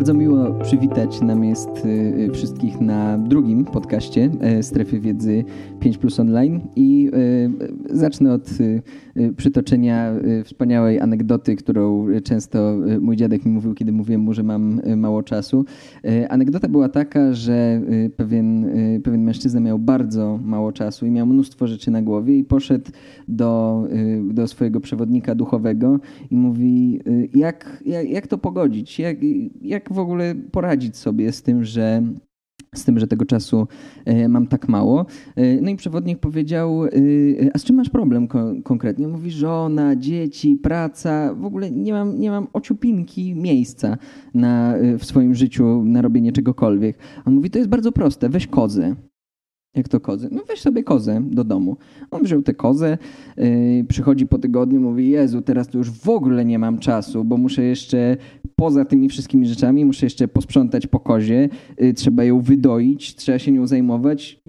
Bardzo 0.00 0.14
miło 0.14 0.54
przywitać 0.62 1.20
nam 1.20 1.44
jest 1.44 1.68
y, 1.84 2.30
wszystkich 2.32 2.80
na 2.80 3.18
drugim 3.18 3.64
podcaście 3.64 4.30
y, 4.58 4.62
Strefy 4.62 5.00
Wiedzy 5.00 5.44
5 5.80 5.98
Plus 5.98 6.20
Online 6.20 6.60
i 6.76 7.10
y, 7.90 7.96
zacznę 7.96 8.32
od 8.32 8.50
przytoczenia 9.36 10.12
wspaniałej 10.44 11.00
anegdoty, 11.00 11.56
którą 11.56 12.06
często 12.24 12.76
mój 13.00 13.16
dziadek 13.16 13.44
mi 13.44 13.52
mówił, 13.52 13.74
kiedy 13.74 13.92
mówiłem 13.92 14.20
mu, 14.20 14.34
że 14.34 14.42
mam 14.42 14.80
mało 14.96 15.22
czasu. 15.22 15.64
Anegdota 16.28 16.68
była 16.68 16.88
taka, 16.88 17.32
że 17.32 17.80
pewien, 18.16 18.70
pewien 19.02 19.22
mężczyzna 19.24 19.60
miał 19.60 19.78
bardzo 19.78 20.38
mało 20.44 20.72
czasu 20.72 21.06
i 21.06 21.10
miał 21.10 21.26
mnóstwo 21.26 21.66
rzeczy 21.66 21.90
na 21.90 22.02
głowie 22.02 22.38
i 22.38 22.44
poszedł 22.44 22.90
do, 23.28 23.84
do 24.24 24.48
swojego 24.48 24.80
przewodnika 24.80 25.34
duchowego 25.34 25.98
i 26.30 26.36
mówi, 26.36 27.00
jak, 27.34 27.82
jak, 27.86 28.10
jak 28.10 28.26
to 28.26 28.38
pogodzić? 28.38 28.98
Jak, 28.98 29.16
jak 29.62 29.89
w 29.90 29.98
ogóle 29.98 30.34
poradzić 30.34 30.96
sobie 30.96 31.32
z 31.32 31.42
tym, 31.42 31.64
że 31.64 32.02
z 32.74 32.84
tym, 32.84 32.98
że 32.98 33.06
tego 33.06 33.24
czasu 33.24 33.68
e, 34.04 34.28
mam 34.28 34.46
tak 34.46 34.68
mało. 34.68 35.06
E, 35.36 35.60
no 35.60 35.70
i 35.70 35.76
przewodnik 35.76 36.18
powiedział, 36.18 36.84
e, 36.84 36.90
a 37.54 37.58
z 37.58 37.64
czym 37.64 37.76
masz 37.76 37.88
problem 37.88 38.28
konkretnie? 38.64 39.08
Mówi 39.08 39.30
żona, 39.30 39.96
dzieci, 39.96 40.56
praca, 40.62 41.34
w 41.34 41.44
ogóle 41.44 41.70
nie 41.70 41.92
mam, 41.92 42.20
nie 42.20 42.30
mam 42.30 42.46
ociupinki 42.52 43.34
miejsca 43.34 43.96
na, 44.34 44.74
w 44.98 45.04
swoim 45.04 45.34
życiu 45.34 45.84
na 45.84 46.02
robienie 46.02 46.32
czegokolwiek. 46.32 46.98
On 47.24 47.34
mówi, 47.34 47.50
to 47.50 47.58
jest 47.58 47.70
bardzo 47.70 47.92
proste, 47.92 48.28
weź 48.28 48.46
kozę. 48.46 48.96
Jak 49.74 49.88
to 49.88 50.00
kozę? 50.00 50.28
No 50.32 50.42
weź 50.48 50.60
sobie 50.60 50.84
kozę 50.84 51.22
do 51.30 51.44
domu. 51.44 51.76
On 52.10 52.22
wziął 52.22 52.42
tę 52.42 52.54
kozę, 52.54 52.98
yy, 53.36 53.84
przychodzi 53.88 54.26
po 54.26 54.38
tygodniu, 54.38 54.80
mówi: 54.80 55.10
Jezu, 55.10 55.42
teraz 55.42 55.68
to 55.68 55.78
już 55.78 55.90
w 55.90 56.08
ogóle 56.08 56.44
nie 56.44 56.58
mam 56.58 56.78
czasu, 56.78 57.24
bo 57.24 57.36
muszę 57.36 57.62
jeszcze 57.62 58.16
poza 58.56 58.84
tymi 58.84 59.08
wszystkimi 59.08 59.46
rzeczami, 59.46 59.84
muszę 59.84 60.06
jeszcze 60.06 60.28
posprzątać 60.28 60.86
po 60.86 61.00
kozie, 61.00 61.48
yy, 61.78 61.94
trzeba 61.94 62.24
ją 62.24 62.40
wydoić, 62.40 63.14
trzeba 63.14 63.38
się 63.38 63.52
nią 63.52 63.66
zajmować. 63.66 64.42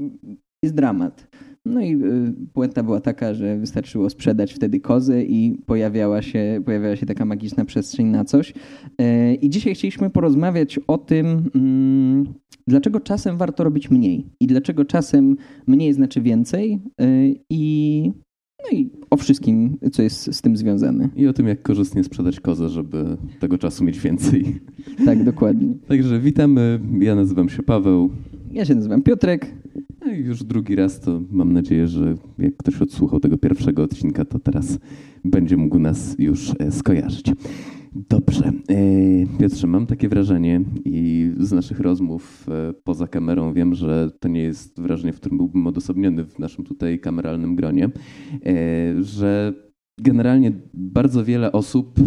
Jest 0.63 0.75
dramat. 0.75 1.27
No 1.65 1.81
i 1.81 1.95
y, 1.95 2.33
puenta 2.53 2.83
była 2.83 3.01
taka, 3.01 3.33
że 3.33 3.57
wystarczyło 3.57 4.09
sprzedać 4.09 4.53
wtedy 4.53 4.79
kozę 4.79 5.23
i 5.23 5.61
pojawiała 5.65 6.21
się, 6.21 6.61
pojawiała 6.65 6.95
się 6.95 7.05
taka 7.05 7.25
magiczna 7.25 7.65
przestrzeń 7.65 8.07
na 8.07 8.25
coś. 8.25 8.51
Y, 8.51 9.35
I 9.35 9.49
dzisiaj 9.49 9.75
chcieliśmy 9.75 10.09
porozmawiać 10.09 10.79
o 10.87 10.97
tym, 10.97 11.49
mm, 11.55 12.33
dlaczego 12.67 12.99
czasem 12.99 13.37
warto 13.37 13.63
robić 13.63 13.91
mniej 13.91 14.25
i 14.39 14.47
dlaczego 14.47 14.85
czasem 14.85 15.37
mniej 15.67 15.93
znaczy 15.93 16.21
więcej 16.21 16.79
y, 17.01 17.35
i 17.49 18.11
no 18.63 18.77
i 18.77 18.89
o 19.09 19.17
wszystkim, 19.17 19.77
co 19.91 20.01
jest 20.01 20.35
z 20.35 20.41
tym 20.41 20.57
związane. 20.57 21.09
I 21.15 21.27
o 21.27 21.33
tym, 21.33 21.47
jak 21.47 21.61
korzystnie 21.61 22.03
sprzedać 22.03 22.39
kozę, 22.39 22.69
żeby 22.69 23.17
tego 23.39 23.57
czasu 23.57 23.83
mieć 23.83 23.99
więcej. 23.99 24.59
Tak, 25.05 25.23
dokładnie. 25.23 25.73
Także 25.87 26.19
witamy. 26.19 26.79
Ja 26.99 27.15
nazywam 27.15 27.49
się 27.49 27.63
Paweł. 27.63 28.09
Ja 28.51 28.65
się 28.65 28.75
nazywam 28.75 29.01
Piotrek. 29.01 29.53
No 30.05 30.11
i 30.13 30.19
już 30.19 30.43
drugi 30.43 30.75
raz 30.75 30.99
to 30.99 31.21
mam 31.31 31.53
nadzieję, 31.53 31.87
że 31.87 32.15
jak 32.37 32.57
ktoś 32.57 32.81
odsłuchał 32.81 33.19
tego 33.19 33.37
pierwszego 33.37 33.83
odcinka, 33.83 34.25
to 34.25 34.39
teraz 34.39 34.79
będzie 35.25 35.57
mógł 35.57 35.79
nas 35.79 36.15
już 36.19 36.51
e, 36.59 36.71
skojarzyć. 36.71 37.25
Dobrze. 37.95 38.51
E, 38.69 39.37
Piotrze, 39.39 39.67
mam 39.67 39.87
takie 39.87 40.09
wrażenie 40.09 40.61
i 40.85 41.31
z 41.37 41.51
naszych 41.51 41.79
rozmów 41.79 42.45
e, 42.49 42.73
poza 42.83 43.07
kamerą 43.07 43.53
wiem, 43.53 43.75
że 43.75 44.11
to 44.19 44.27
nie 44.27 44.41
jest 44.41 44.81
wrażenie, 44.81 45.13
w 45.13 45.19
którym 45.19 45.37
byłbym 45.37 45.67
odosobniony 45.67 46.23
w 46.23 46.39
naszym 46.39 46.65
tutaj 46.65 46.99
kameralnym 46.99 47.55
gronie, 47.55 47.89
że 49.01 49.53
generalnie 49.99 50.51
bardzo 50.73 51.25
wiele 51.25 51.51
osób 51.51 51.99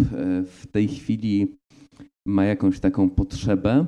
w 0.45 0.67
tej 0.71 0.87
chwili 0.87 1.57
ma 2.27 2.45
jakąś 2.45 2.79
taką 2.79 3.09
potrzebę 3.09 3.85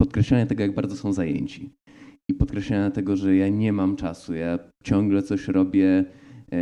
podkreślania 0.00 0.46
tego, 0.46 0.62
jak 0.62 0.74
bardzo 0.74 0.96
są 0.96 1.12
zajęci 1.12 1.70
i 2.28 2.34
podkreślania 2.34 2.90
tego, 2.90 3.16
że 3.16 3.36
ja 3.36 3.48
nie 3.48 3.72
mam 3.72 3.96
czasu, 3.96 4.34
ja 4.34 4.58
ciągle 4.84 5.22
coś 5.22 5.48
robię, 5.48 6.04
e, 6.52 6.56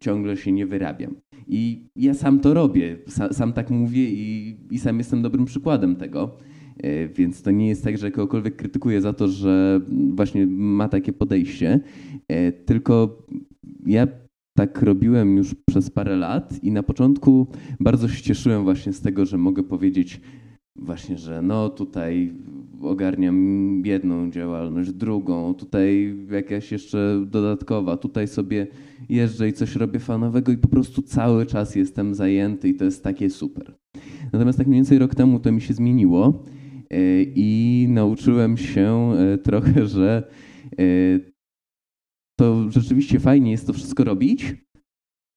ciągle 0.00 0.36
się 0.36 0.52
nie 0.52 0.66
wyrabiam. 0.66 1.14
I 1.46 1.88
ja 1.96 2.14
sam 2.14 2.40
to 2.40 2.54
robię, 2.54 2.98
sam, 3.08 3.32
sam 3.32 3.52
tak 3.52 3.70
mówię 3.70 4.10
i, 4.10 4.56
i, 4.70 4.78
sam 4.78 4.98
jestem 4.98 5.22
dobrym 5.22 5.44
przykładem 5.44 5.96
tego. 5.96 6.36
E, 6.82 7.08
więc 7.08 7.42
to 7.42 7.50
nie 7.50 7.68
jest 7.68 7.84
tak, 7.84 7.98
że 7.98 8.10
kogokolwiek 8.10 8.56
krytykuję 8.56 9.00
za 9.00 9.12
to, 9.12 9.28
że 9.28 9.80
właśnie 10.14 10.46
ma 10.46 10.88
takie 10.88 11.12
podejście, 11.12 11.80
e, 12.28 12.52
tylko 12.52 13.26
ja 13.86 14.06
tak 14.56 14.82
robiłem 14.82 15.36
już 15.36 15.54
przez 15.68 15.90
parę 15.90 16.16
lat 16.16 16.64
i 16.64 16.72
na 16.72 16.82
początku 16.82 17.46
bardzo 17.80 18.08
się 18.08 18.22
cieszyłem 18.22 18.64
właśnie 18.64 18.92
z 18.92 19.00
tego, 19.00 19.26
że 19.26 19.38
mogę 19.38 19.62
powiedzieć 19.62 20.20
właśnie, 20.80 21.18
że 21.18 21.42
no 21.42 21.68
tutaj 21.68 22.32
ogarniam 22.82 23.36
jedną 23.86 24.30
działalność, 24.30 24.92
drugą, 24.92 25.54
tutaj 25.54 26.16
jakaś 26.30 26.72
jeszcze 26.72 27.24
dodatkowa, 27.26 27.96
tutaj 27.96 28.28
sobie 28.28 28.66
jeżdżę 29.08 29.48
i 29.48 29.52
coś 29.52 29.76
robię 29.76 30.00
fanowego 30.00 30.52
i 30.52 30.56
po 30.56 30.68
prostu 30.68 31.02
cały 31.02 31.46
czas 31.46 31.76
jestem 31.76 32.14
zajęty 32.14 32.68
i 32.68 32.74
to 32.74 32.84
jest 32.84 33.04
takie 33.04 33.30
super. 33.30 33.74
Natomiast 34.32 34.58
tak 34.58 34.66
mniej 34.66 34.78
więcej 34.78 34.98
rok 34.98 35.14
temu 35.14 35.40
to 35.40 35.52
mi 35.52 35.60
się 35.60 35.74
zmieniło 35.74 36.44
e, 36.90 37.22
i 37.22 37.86
nauczyłem 37.88 38.56
się 38.56 39.12
e, 39.12 39.38
trochę, 39.38 39.86
że 39.96 40.30
e, 40.78 40.84
to 42.38 42.70
rzeczywiście 42.70 43.20
fajnie 43.20 43.50
jest 43.50 43.66
to 43.66 43.72
wszystko 43.72 44.04
robić, 44.04 44.54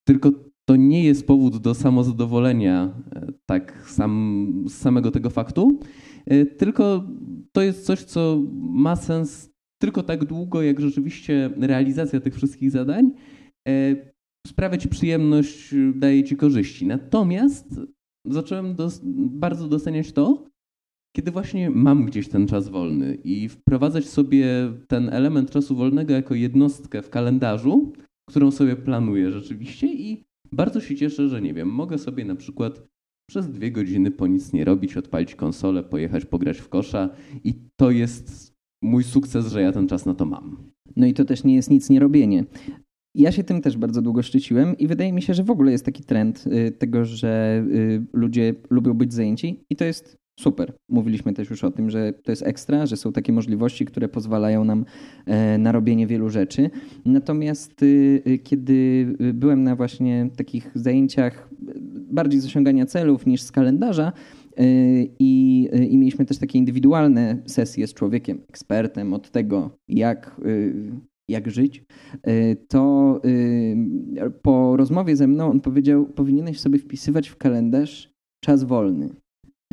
tylko 0.07 0.31
to 0.65 0.75
nie 0.75 1.03
jest 1.03 1.27
powód 1.27 1.57
do 1.57 1.73
samozadowolenia 1.73 2.93
tak 3.45 3.83
sam, 3.87 4.63
z 4.67 4.73
samego 4.73 5.11
tego 5.11 5.29
faktu, 5.29 5.79
E, 6.25 6.45
tylko 6.45 7.07
to 7.51 7.61
jest 7.61 7.85
coś, 7.85 8.03
co 8.03 8.41
ma 8.59 8.95
sens 8.95 9.53
tylko 9.81 10.03
tak 10.03 10.25
długo, 10.25 10.61
jak 10.61 10.81
rzeczywiście 10.81 11.49
realizacja 11.57 12.19
tych 12.19 12.35
wszystkich 12.35 12.71
zadań 12.71 13.11
e, 13.67 13.95
sprawia 14.47 14.77
ci 14.77 14.89
przyjemność, 14.89 15.75
daje 15.95 16.23
ci 16.23 16.35
korzyści. 16.35 16.87
Natomiast 16.87 17.79
zacząłem 18.25 18.75
dos 18.75 19.01
bardzo 19.15 19.67
doceniać 19.67 20.11
to, 20.11 20.47
kiedy 21.15 21.31
właśnie 21.31 21.69
mam 21.69 22.05
gdzieś 22.05 22.29
ten 22.29 22.47
czas 22.47 22.69
wolny 22.69 23.15
i 23.15 23.49
wprowadzać 23.49 24.05
sobie 24.05 24.47
ten 24.87 25.09
element 25.09 25.51
czasu 25.51 25.75
wolnego 25.75 26.13
jako 26.13 26.35
jednostkę 26.35 27.01
w 27.01 27.09
kalendarzu, 27.09 27.93
którą 28.29 28.51
sobie 28.51 28.75
planuję 28.75 29.31
rzeczywiście 29.31 29.87
i 29.87 30.25
bardzo 30.53 30.81
się 30.81 30.95
cieszę, 30.95 31.29
że 31.29 31.41
nie 31.41 31.53
wiem, 31.53 31.69
mogę 31.69 31.97
sobie 31.97 32.25
na 32.25 32.35
przykład 32.35 32.87
przez 33.29 33.49
dwie 33.49 33.71
godziny 33.71 34.11
po 34.11 34.27
nic 34.27 34.53
nie 34.53 34.65
robić, 34.65 34.97
odpalić 34.97 35.35
konsolę, 35.35 35.83
pojechać 35.83 36.25
pograć 36.25 36.57
w 36.57 36.69
kosza 36.69 37.09
i 37.43 37.53
to 37.75 37.91
jest 37.91 38.53
mój 38.81 39.03
sukces, 39.03 39.47
że 39.47 39.61
ja 39.61 39.71
ten 39.71 39.87
czas 39.87 40.05
na 40.05 40.13
to 40.13 40.25
mam. 40.25 40.71
No 40.95 41.05
i 41.05 41.13
to 41.13 41.25
też 41.25 41.43
nie 41.43 41.55
jest 41.55 41.69
nic 41.69 41.89
nie 41.89 41.99
robienie. 41.99 42.45
Ja 43.15 43.31
się 43.31 43.43
tym 43.43 43.61
też 43.61 43.77
bardzo 43.77 44.01
długo 44.01 44.23
szczyciłem 44.23 44.77
i 44.77 44.87
wydaje 44.87 45.13
mi 45.13 45.21
się, 45.21 45.33
że 45.33 45.43
w 45.43 45.51
ogóle 45.51 45.71
jest 45.71 45.85
taki 45.85 46.03
trend 46.03 46.45
y, 46.47 46.71
tego, 46.71 47.05
że 47.05 47.63
y, 47.71 48.05
ludzie 48.13 48.55
lubią 48.69 48.93
być 48.93 49.13
zajęci 49.13 49.65
i 49.69 49.75
to 49.75 49.85
jest 49.85 50.22
super. 50.39 50.73
Mówiliśmy 50.89 51.33
też 51.33 51.49
już 51.49 51.63
o 51.63 51.71
tym, 51.71 51.89
że 51.89 52.13
to 52.13 52.31
jest 52.31 52.43
ekstra, 52.43 52.85
że 52.85 52.97
są 52.97 53.13
takie 53.13 53.33
możliwości, 53.33 53.85
które 53.85 54.09
pozwalają 54.09 54.65
nam 54.65 54.85
e, 55.25 55.57
na 55.57 55.71
robienie 55.71 56.07
wielu 56.07 56.29
rzeczy. 56.29 56.69
Natomiast 57.05 57.83
y, 57.83 58.21
y, 58.27 58.39
kiedy 58.39 59.07
byłem 59.33 59.63
na 59.63 59.75
właśnie 59.75 60.29
takich 60.37 60.71
zajęciach 60.75 61.49
bardziej 62.11 62.41
z 62.41 62.45
osiągania 62.45 62.85
celów 62.85 63.25
niż 63.25 63.41
z 63.41 63.51
kalendarza, 63.51 64.11
y, 64.59 65.09
i, 65.19 65.69
I, 65.89 65.97
mieliśmy 65.97 66.25
też 66.25 66.37
takie 66.37 66.59
indywidualne 66.59 67.37
sesje 67.45 67.87
z 67.87 67.93
człowiekiem, 67.93 68.41
ekspertem 68.49 69.13
od 69.13 69.31
tego, 69.31 69.77
jak, 69.87 70.41
jak 71.27 71.51
żyć, 71.51 71.83
to 72.67 73.21
po 74.41 74.77
rozmowie 74.77 75.15
ze 75.15 75.27
mną 75.27 75.49
on 75.49 75.59
powiedział: 75.59 76.05
Powinieneś 76.05 76.59
sobie 76.59 76.79
wpisywać 76.79 77.29
w 77.29 77.37
kalendarz 77.37 78.13
czas 78.43 78.63
wolny. 78.63 79.22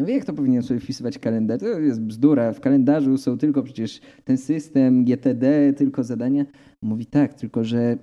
Ja 0.01 0.05
mówię, 0.05 0.15
jak 0.15 0.25
to 0.25 0.33
powinien 0.33 0.63
sobie 0.63 0.81
wpisywać 0.81 1.19
kalendarz? 1.19 1.61
To 1.61 1.67
jest 1.67 2.01
bzdura. 2.01 2.53
W 2.53 2.61
kalendarzu 2.61 3.19
są 3.19 3.39
tylko 3.39 3.63
przecież 3.63 4.01
ten 4.25 4.39
system, 4.39 5.05
GTD, 5.05 5.73
tylko 5.73 6.05
zadania. 6.05 6.45
Mówi 6.83 7.07
tak, 7.07 7.35
tylko 7.35 7.65
że 7.65 7.99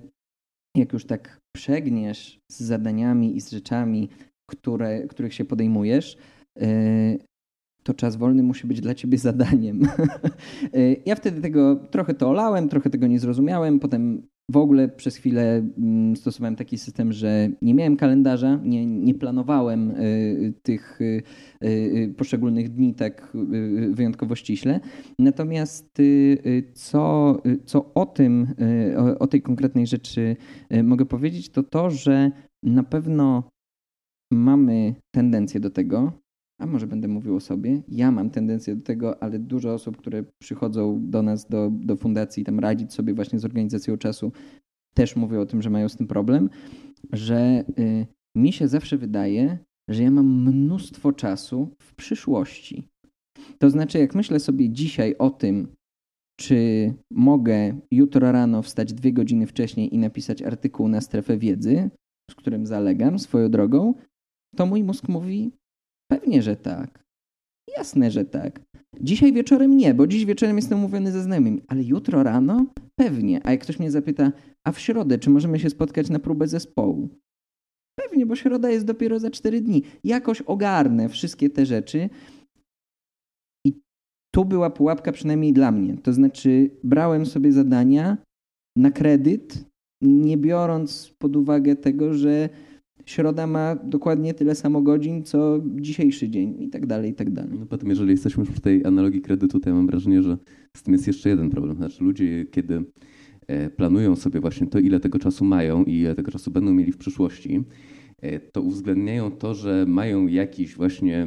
jak 0.76 0.92
już 0.92 1.04
tak 1.04 1.40
przegniesz 1.56 2.40
z 2.52 2.60
zadaniami 2.60 3.36
i 3.36 3.40
z 3.40 3.50
rzeczami, 3.50 4.08
które, 4.50 5.06
których 5.06 5.34
się 5.34 5.44
podejmujesz, 5.44 6.16
e, 6.60 7.16
to 7.82 7.94
czas 7.94 8.16
wolny 8.16 8.42
musi 8.42 8.66
być 8.66 8.80
dla 8.80 8.94
ciebie 8.94 9.18
zadaniem. 9.18 9.82
E, 10.74 10.92
ja 11.06 11.14
wtedy 11.14 11.40
tego 11.40 11.76
trochę 11.76 12.14
to 12.14 12.28
olałem, 12.28 12.68
trochę 12.68 12.90
tego 12.90 13.06
nie 13.06 13.18
zrozumiałem. 13.18 13.80
Potem 13.80 14.22
w 14.50 14.56
ogóle 14.56 14.88
przez 14.88 15.16
chwilę 15.16 15.62
mm, 15.78 16.16
stosowałem 16.16 16.56
taki 16.56 16.78
system, 16.78 17.12
że 17.12 17.50
nie 17.62 17.74
miałem 17.74 17.96
kalendarza, 17.96 18.60
nie, 18.64 18.86
nie 18.86 19.14
planowałem 19.14 19.90
y, 19.90 20.54
tych 20.62 21.00
y, 21.00 21.22
y, 21.64 22.14
poszczególnych 22.16 22.68
dni 22.68 22.94
tak 22.94 23.32
wyjątkowo 23.90 24.34
ściśle. 24.34 24.80
Natomiast 25.18 25.98
co, 26.74 27.36
co 27.64 27.94
o 27.94 28.06
tym, 28.06 28.46
o, 28.96 29.18
o 29.18 29.26
tej 29.26 29.42
konkretnej 29.42 29.86
rzeczy 29.86 30.36
mogę 30.84 31.06
powiedzieć, 31.06 31.50
to 31.50 31.62
to, 31.62 31.90
że 31.90 32.30
na 32.62 32.82
pewno 32.82 33.50
mamy 34.32 34.94
tendencję 35.14 35.60
do 35.60 35.70
tego, 35.70 36.12
a 36.58 36.66
może 36.66 36.86
będę 36.86 37.08
mówił 37.08 37.36
o 37.36 37.40
sobie. 37.40 37.82
Ja 37.88 38.10
mam 38.10 38.30
tendencję 38.30 38.76
do 38.76 38.82
tego, 38.82 39.22
ale 39.22 39.38
dużo 39.38 39.74
osób, 39.74 39.96
które 39.96 40.24
przychodzą 40.38 41.10
do 41.10 41.22
nas, 41.22 41.48
do, 41.48 41.70
do 41.72 41.96
fundacji, 41.96 42.44
tam 42.44 42.60
radzić 42.60 42.92
sobie 42.92 43.14
właśnie 43.14 43.38
z 43.38 43.44
organizacją 43.44 43.96
czasu, 43.96 44.32
też 44.94 45.16
mówią 45.16 45.40
o 45.40 45.46
tym, 45.46 45.62
że 45.62 45.70
mają 45.70 45.88
z 45.88 45.96
tym 45.96 46.06
problem, 46.06 46.50
że 47.12 47.64
y, 47.78 48.06
mi 48.36 48.52
się 48.52 48.68
zawsze 48.68 48.96
wydaje, 48.96 49.58
że 49.90 50.02
ja 50.02 50.10
mam 50.10 50.48
mnóstwo 50.48 51.12
czasu 51.12 51.74
w 51.82 51.94
przyszłości. 51.94 52.88
To 53.58 53.70
znaczy, 53.70 53.98
jak 53.98 54.14
myślę 54.14 54.40
sobie 54.40 54.70
dzisiaj 54.70 55.14
o 55.18 55.30
tym, 55.30 55.68
czy 56.40 56.92
mogę 57.10 57.80
jutro 57.90 58.32
rano 58.32 58.62
wstać 58.62 58.92
dwie 58.92 59.12
godziny 59.12 59.46
wcześniej 59.46 59.94
i 59.94 59.98
napisać 59.98 60.42
artykuł 60.42 60.88
na 60.88 61.00
strefę 61.00 61.38
wiedzy, 61.38 61.90
z 62.30 62.34
którym 62.34 62.66
zalegam 62.66 63.18
swoją 63.18 63.50
drogą, 63.50 63.94
to 64.56 64.66
mój 64.66 64.84
mózg 64.84 65.08
mówi: 65.08 65.52
Pewnie, 66.10 66.42
że 66.42 66.56
tak. 66.56 67.04
Jasne, 67.76 68.10
że 68.10 68.24
tak. 68.24 68.60
Dzisiaj 69.00 69.32
wieczorem 69.32 69.76
nie, 69.76 69.94
bo 69.94 70.06
dziś 70.06 70.24
wieczorem 70.24 70.56
jestem 70.56 70.78
umówiony 70.78 71.12
ze 71.12 71.22
znajomymi, 71.22 71.62
ale 71.68 71.82
jutro 71.82 72.22
rano 72.22 72.66
pewnie. 72.96 73.40
A 73.46 73.50
jak 73.50 73.60
ktoś 73.60 73.78
mnie 73.78 73.90
zapyta, 73.90 74.32
a 74.66 74.72
w 74.72 74.80
środę, 74.80 75.18
czy 75.18 75.30
możemy 75.30 75.58
się 75.58 75.70
spotkać 75.70 76.10
na 76.10 76.18
próbę 76.18 76.48
zespołu? 76.48 77.08
Pewnie, 78.00 78.26
bo 78.26 78.36
środa 78.36 78.70
jest 78.70 78.86
dopiero 78.86 79.18
za 79.18 79.30
cztery 79.30 79.60
dni. 79.60 79.82
Jakoś 80.04 80.42
ogarnę 80.42 81.08
wszystkie 81.08 81.50
te 81.50 81.66
rzeczy. 81.66 82.10
I 83.66 83.80
tu 84.34 84.44
była 84.44 84.70
pułapka 84.70 85.12
przynajmniej 85.12 85.52
dla 85.52 85.72
mnie. 85.72 85.96
To 85.96 86.12
znaczy, 86.12 86.70
brałem 86.84 87.26
sobie 87.26 87.52
zadania 87.52 88.18
na 88.76 88.90
kredyt, 88.90 89.64
nie 90.02 90.36
biorąc 90.36 91.14
pod 91.18 91.36
uwagę 91.36 91.76
tego, 91.76 92.14
że 92.14 92.48
środa 93.08 93.46
ma 93.46 93.76
dokładnie 93.76 94.34
tyle 94.34 94.54
samo 94.54 94.82
godzin, 94.82 95.24
co 95.24 95.60
dzisiejszy 95.76 96.28
dzień 96.28 96.62
i 96.62 96.68
tak 96.68 96.86
dalej, 96.86 97.10
i 97.10 97.14
tak 97.14 97.30
dalej. 97.30 97.58
No 97.60 97.66
potem, 97.66 97.88
jeżeli 97.88 98.10
jesteśmy 98.10 98.40
już 98.40 98.50
w 98.50 98.60
tej 98.60 98.84
analogii 98.84 99.20
kredytu, 99.20 99.60
to 99.60 99.70
ja 99.70 99.74
mam 99.76 99.86
wrażenie, 99.86 100.22
że 100.22 100.38
z 100.76 100.82
tym 100.82 100.94
jest 100.94 101.06
jeszcze 101.06 101.28
jeden 101.28 101.50
problem. 101.50 101.76
Znaczy 101.76 102.04
ludzie, 102.04 102.46
kiedy 102.50 102.84
e, 103.46 103.70
planują 103.70 104.16
sobie 104.16 104.40
właśnie 104.40 104.66
to, 104.66 104.78
ile 104.78 105.00
tego 105.00 105.18
czasu 105.18 105.44
mają 105.44 105.84
i 105.84 105.92
ile 105.92 106.14
tego 106.14 106.30
czasu 106.30 106.50
będą 106.50 106.72
mieli 106.72 106.92
w 106.92 106.98
przyszłości, 106.98 107.64
e, 108.22 108.40
to 108.40 108.62
uwzględniają 108.62 109.30
to, 109.30 109.54
że 109.54 109.84
mają 109.88 110.26
jakiś 110.26 110.76
właśnie 110.76 111.26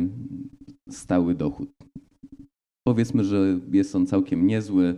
stały 0.89 1.35
dochód. 1.35 1.69
Powiedzmy, 2.87 3.23
że 3.23 3.59
jest 3.71 3.95
on 3.95 4.07
całkiem 4.07 4.47
niezły, 4.47 4.95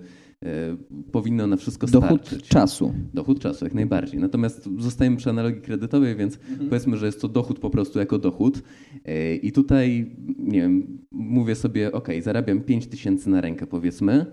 powinno 1.12 1.48
na 1.48 1.57
wszystko 1.57 1.88
starczyć. 1.88 2.30
Dochód 2.30 2.48
czasu. 2.48 2.94
Dochód 3.13 3.40
czasu, 3.40 3.66
jak 3.66 3.74
najbardziej. 3.74 4.19
Natomiast 4.19 4.69
zostajemy 4.78 5.18
przy 5.18 5.30
analogii 5.30 5.62
kredytowej, 5.62 6.16
więc 6.16 6.36
mhm. 6.50 6.69
powiedzmy, 6.69 6.98
że 6.98 7.06
jest 7.06 7.22
to 7.22 7.28
dochód 7.28 7.60
po 7.60 7.69
prostu 7.69 8.00
jako 8.00 8.18
dochód. 8.18 8.63
E, 9.06 9.36
I 9.36 9.51
tutaj, 9.51 10.16
nie 10.40 10.62
wiem, 10.62 10.98
mówię 11.12 11.56
sobie, 11.56 11.92
ok, 11.92 12.07
zarabiam 12.22 12.62
5 12.62 12.88
tysięcy 12.88 13.30
na 13.30 13.42
rękę, 13.42 13.68
powiedzmy. 13.68 14.25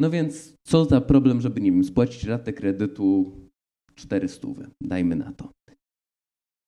No 0.00 0.10
więc 0.10 0.54
co 0.64 0.84
za 0.84 1.00
problem, 1.00 1.40
żeby, 1.40 1.60
nie 1.60 1.72
wiem, 1.72 1.84
spłacić 1.84 2.24
ratę 2.24 2.52
kredytu 2.52 3.32
400, 3.94 4.48
dajmy 4.80 5.16
na 5.16 5.32
to. 5.32 5.52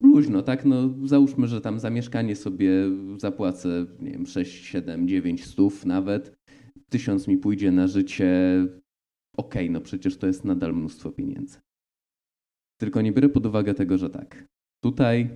Luźno, 0.03 0.43
tak? 0.43 0.65
No, 0.65 0.95
załóżmy, 1.05 1.47
że 1.47 1.61
tam 1.61 1.81
za 1.81 1.91
mieszkanie 1.91 2.37
sobie 2.37 2.71
zapłacę, 3.17 3.87
nie 4.01 4.11
wiem, 4.11 4.27
6, 4.27 4.67
7, 4.67 5.09
9 5.09 5.45
stów 5.45 5.87
nawet 5.87 6.38
tysiąc 6.91 7.29
mi 7.29 7.39
pójdzie 7.39 7.73
na 7.73 7.87
życie, 7.87 8.59
okej, 9.37 9.63
okay, 9.63 9.71
no 9.71 9.81
przecież 9.81 10.17
to 10.17 10.27
jest 10.27 10.45
nadal 10.45 10.75
mnóstwo 10.75 11.13
pieniędzy. 11.13 11.59
Tylko 12.81 13.03
nie 13.03 13.13
biorę 13.13 13.29
pod 13.29 13.47
uwagę 13.47 13.75
tego, 13.75 13.99
że 13.99 14.11
tak, 14.11 14.47
tutaj 14.85 15.31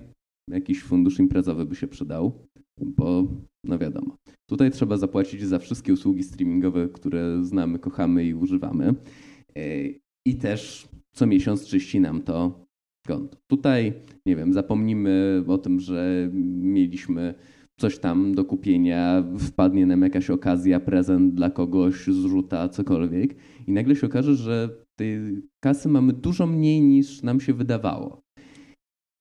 jakiś 0.49 0.83
fundusz 0.83 1.19
imprezowy 1.19 1.65
by 1.65 1.75
się 1.75 1.87
przydał, 1.87 2.47
bo 2.81 3.27
no 3.65 3.77
wiadomo, 3.77 4.15
tutaj 4.49 4.71
trzeba 4.71 4.97
zapłacić 4.97 5.43
za 5.43 5.59
wszystkie 5.59 5.93
usługi 5.93 6.23
streamingowe, 6.23 6.89
które 6.89 7.45
znamy, 7.45 7.79
kochamy 7.79 8.25
i 8.25 8.33
używamy. 8.33 8.95
I 10.27 10.35
też 10.35 10.87
co 11.15 11.27
miesiąc 11.27 11.65
czyści 11.65 11.99
nam 11.99 12.21
to 12.21 12.65
konto. 13.07 13.37
Tutaj, 13.51 13.93
nie 14.25 14.35
wiem, 14.35 14.53
zapomnimy 14.53 15.43
o 15.47 15.57
tym, 15.57 15.79
że 15.79 16.29
mieliśmy 16.61 17.33
coś 17.79 17.99
tam 17.99 18.35
do 18.35 18.45
kupienia, 18.45 19.23
wpadnie 19.39 19.85
nam 19.85 20.01
jakaś 20.01 20.29
okazja, 20.29 20.79
prezent 20.79 21.33
dla 21.33 21.49
kogoś, 21.49 22.07
zrzuta, 22.07 22.69
cokolwiek 22.69 23.35
i 23.67 23.71
nagle 23.71 23.95
się 23.95 24.07
okaże, 24.07 24.35
że 24.35 24.69
tej 24.95 25.41
kasy 25.59 25.89
mamy 25.89 26.13
dużo 26.13 26.47
mniej 26.47 26.81
niż 26.81 27.23
nam 27.23 27.39
się 27.39 27.53
wydawało. 27.53 28.23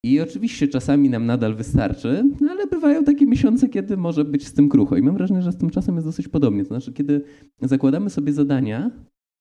I 0.05 0.21
oczywiście 0.21 0.69
czasami 0.69 1.11
nam 1.11 1.27
nadal 1.27 1.55
wystarczy, 1.55 2.25
no 2.41 2.51
ale 2.51 2.67
bywają 2.67 3.05
takie 3.05 3.27
miesiące, 3.27 3.69
kiedy 3.69 3.97
może 3.97 4.25
być 4.25 4.47
z 4.47 4.53
tym 4.53 4.69
krucho. 4.69 4.97
I 4.97 5.03
mam 5.03 5.15
wrażenie, 5.15 5.43
że 5.43 5.53
z 5.53 5.57
tym 5.57 5.71
czasem 5.71 5.95
jest 5.95 6.07
dosyć 6.07 6.29
podobnie. 6.29 6.63
To 6.63 6.69
znaczy, 6.69 6.93
kiedy 6.93 7.25
zakładamy 7.61 8.11
sobie 8.11 8.33
zadania, 8.33 8.91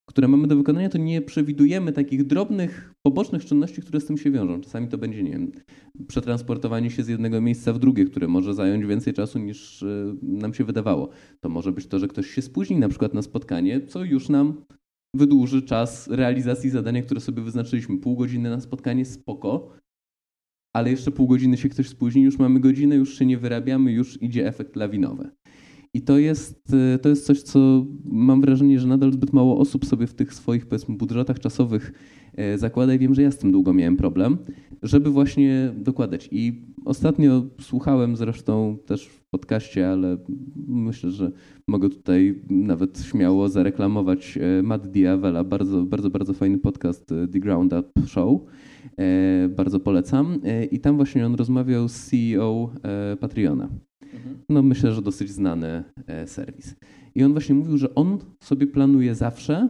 które 0.08 0.28
mamy 0.28 0.48
do 0.48 0.56
wykonania, 0.56 0.88
to 0.88 0.98
nie 0.98 1.22
przewidujemy 1.22 1.92
takich 1.92 2.26
drobnych, 2.26 2.94
pobocznych 3.02 3.44
czynności, 3.44 3.82
które 3.82 4.00
z 4.00 4.06
tym 4.06 4.18
się 4.18 4.30
wiążą. 4.30 4.60
Czasami 4.60 4.88
to 4.88 4.98
będzie, 4.98 5.22
nie 5.22 5.30
wiem, 5.30 5.52
przetransportowanie 6.08 6.90
się 6.90 7.02
z 7.02 7.08
jednego 7.08 7.40
miejsca 7.40 7.72
w 7.72 7.78
drugie, 7.78 8.04
które 8.04 8.28
może 8.28 8.54
zająć 8.54 8.86
więcej 8.86 9.12
czasu 9.12 9.38
niż 9.38 9.82
e, 9.82 10.16
nam 10.22 10.54
się 10.54 10.64
wydawało. 10.64 11.08
To 11.40 11.48
może 11.48 11.72
być 11.72 11.86
to, 11.86 11.98
że 11.98 12.08
ktoś 12.08 12.30
się 12.30 12.42
spóźni 12.42 12.76
na 12.76 12.88
przykład 12.88 13.14
na 13.14 13.22
spotkanie, 13.22 13.86
co 13.86 14.04
już 14.04 14.28
nam 14.28 14.64
wydłuży 15.16 15.62
czas 15.62 16.08
realizacji 16.08 16.70
zadania, 16.70 17.02
które 17.02 17.20
sobie 17.20 17.42
wyznaczyliśmy. 17.42 17.98
Pół 17.98 18.16
godziny 18.16 18.50
na 18.50 18.60
spotkanie, 18.60 19.04
spoko, 19.04 19.70
ale 20.76 20.90
jeszcze 20.90 21.10
pół 21.10 21.28
godziny 21.28 21.56
się 21.56 21.68
ktoś 21.68 21.88
spóźni, 21.88 22.22
już 22.22 22.38
mamy 22.38 22.60
godzinę, 22.60 22.96
już 22.96 23.18
się 23.18 23.26
nie 23.26 23.38
wyrabiamy, 23.38 23.92
już 23.92 24.22
idzie 24.22 24.46
efekt 24.46 24.76
lawinowy. 24.76 25.30
I 25.94 26.02
to 26.02 26.18
jest, 26.18 26.74
y, 26.94 26.98
to 26.98 27.08
jest 27.08 27.26
coś, 27.26 27.42
co 27.42 27.86
mam 28.04 28.40
wrażenie, 28.40 28.80
że 28.80 28.88
nadal 28.88 29.12
zbyt 29.12 29.32
mało 29.32 29.58
osób 29.58 29.86
sobie 29.86 30.06
w 30.06 30.14
tych 30.14 30.34
swoich 30.34 30.66
powiedzmy 30.66 30.96
budżetach 30.96 31.40
czasowych 31.40 31.92
e, 32.34 32.58
zakłada 32.58 32.94
i 32.94 32.98
wiem, 32.98 33.14
że 33.14 33.22
ja 33.22 33.30
z 33.30 33.38
tym 33.38 33.52
długo 33.52 33.72
miałem 33.72 33.96
problem, 33.96 34.38
żeby 34.82 35.10
właśnie 35.10 35.72
dokładać. 35.76 36.28
I 36.32 36.62
ostatnio 36.84 37.42
słuchałem 37.60 38.16
zresztą 38.16 38.78
też 38.86 39.06
w 39.06 39.24
podcaście, 39.30 39.90
ale 39.90 40.18
myślę, 40.68 41.10
że 41.10 41.32
mogę 41.68 41.88
tutaj 41.88 42.42
nawet 42.50 43.02
śmiało 43.02 43.48
zareklamować 43.48 44.38
e, 44.38 44.62
Matt 44.62 44.86
Diavela, 44.86 45.44
bardzo, 45.44 45.82
bardzo, 45.82 46.10
bardzo 46.10 46.32
fajny 46.32 46.58
podcast 46.58 47.12
e, 47.12 47.28
The 47.28 47.40
Ground 47.40 47.72
Up 47.72 48.06
Show. 48.06 48.40
Bardzo 49.56 49.80
polecam. 49.80 50.40
I 50.70 50.80
tam 50.80 50.96
właśnie 50.96 51.26
on 51.26 51.34
rozmawiał 51.34 51.88
z 51.88 52.10
CEO 52.10 52.70
Patreona. 53.20 53.68
No 54.48 54.62
myślę, 54.62 54.92
że 54.92 55.02
dosyć 55.02 55.30
znany 55.30 55.84
e, 56.06 56.26
serwis. 56.26 56.74
I 57.14 57.24
on 57.24 57.32
właśnie 57.32 57.54
mówił, 57.54 57.78
że 57.78 57.94
on 57.94 58.18
sobie 58.42 58.66
planuje 58.66 59.14
zawsze 59.14 59.68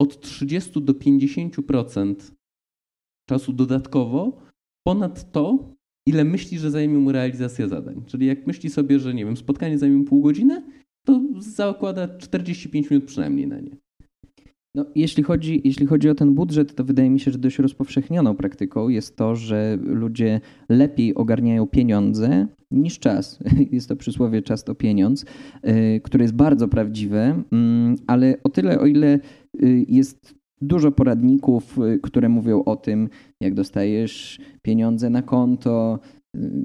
od 0.00 0.20
30 0.20 0.82
do 0.82 0.92
50% 0.92 2.14
czasu 3.28 3.52
dodatkowo 3.52 4.42
ponad 4.86 5.32
to, 5.32 5.74
ile 6.08 6.24
myśli, 6.24 6.58
że 6.58 6.70
zajmie 6.70 6.98
mu 6.98 7.12
realizacja 7.12 7.68
zadań. 7.68 8.02
Czyli 8.06 8.26
jak 8.26 8.46
myśli 8.46 8.70
sobie, 8.70 9.00
że 9.00 9.14
nie 9.14 9.24
wiem, 9.24 9.36
spotkanie 9.36 9.78
zajmie 9.78 9.96
mu 9.96 10.04
pół 10.04 10.22
godziny, 10.22 10.62
to 11.06 11.22
zakłada 11.38 12.18
45 12.18 12.90
minut 12.90 13.04
przynajmniej 13.04 13.46
na 13.46 13.60
nie. 13.60 13.76
No, 14.76 14.84
jeśli, 14.94 15.22
chodzi, 15.22 15.60
jeśli 15.64 15.86
chodzi 15.86 16.08
o 16.08 16.14
ten 16.14 16.34
budżet, 16.34 16.74
to 16.74 16.84
wydaje 16.84 17.10
mi 17.10 17.20
się, 17.20 17.30
że 17.30 17.38
dość 17.38 17.58
rozpowszechnioną 17.58 18.36
praktyką 18.36 18.88
jest 18.88 19.16
to, 19.16 19.36
że 19.36 19.78
ludzie 19.82 20.40
lepiej 20.68 21.14
ogarniają 21.14 21.66
pieniądze 21.66 22.46
niż 22.70 22.98
czas. 22.98 23.38
Jest 23.72 23.88
to 23.88 23.96
przysłowie 23.96 24.42
czas 24.42 24.64
to 24.64 24.74
pieniądz, 24.74 25.24
y, 25.64 26.00
które 26.04 26.24
jest 26.24 26.34
bardzo 26.34 26.68
prawdziwe, 26.68 27.42
mm, 27.52 27.96
ale 28.06 28.36
o 28.44 28.48
tyle, 28.48 28.80
o 28.80 28.86
ile 28.86 29.18
y, 29.62 29.84
jest 29.88 30.34
dużo 30.60 30.92
poradników, 30.92 31.78
y, 31.78 31.98
które 32.02 32.28
mówią 32.28 32.64
o 32.64 32.76
tym, 32.76 33.08
jak 33.40 33.54
dostajesz 33.54 34.40
pieniądze 34.62 35.10
na 35.10 35.22
konto, 35.22 35.98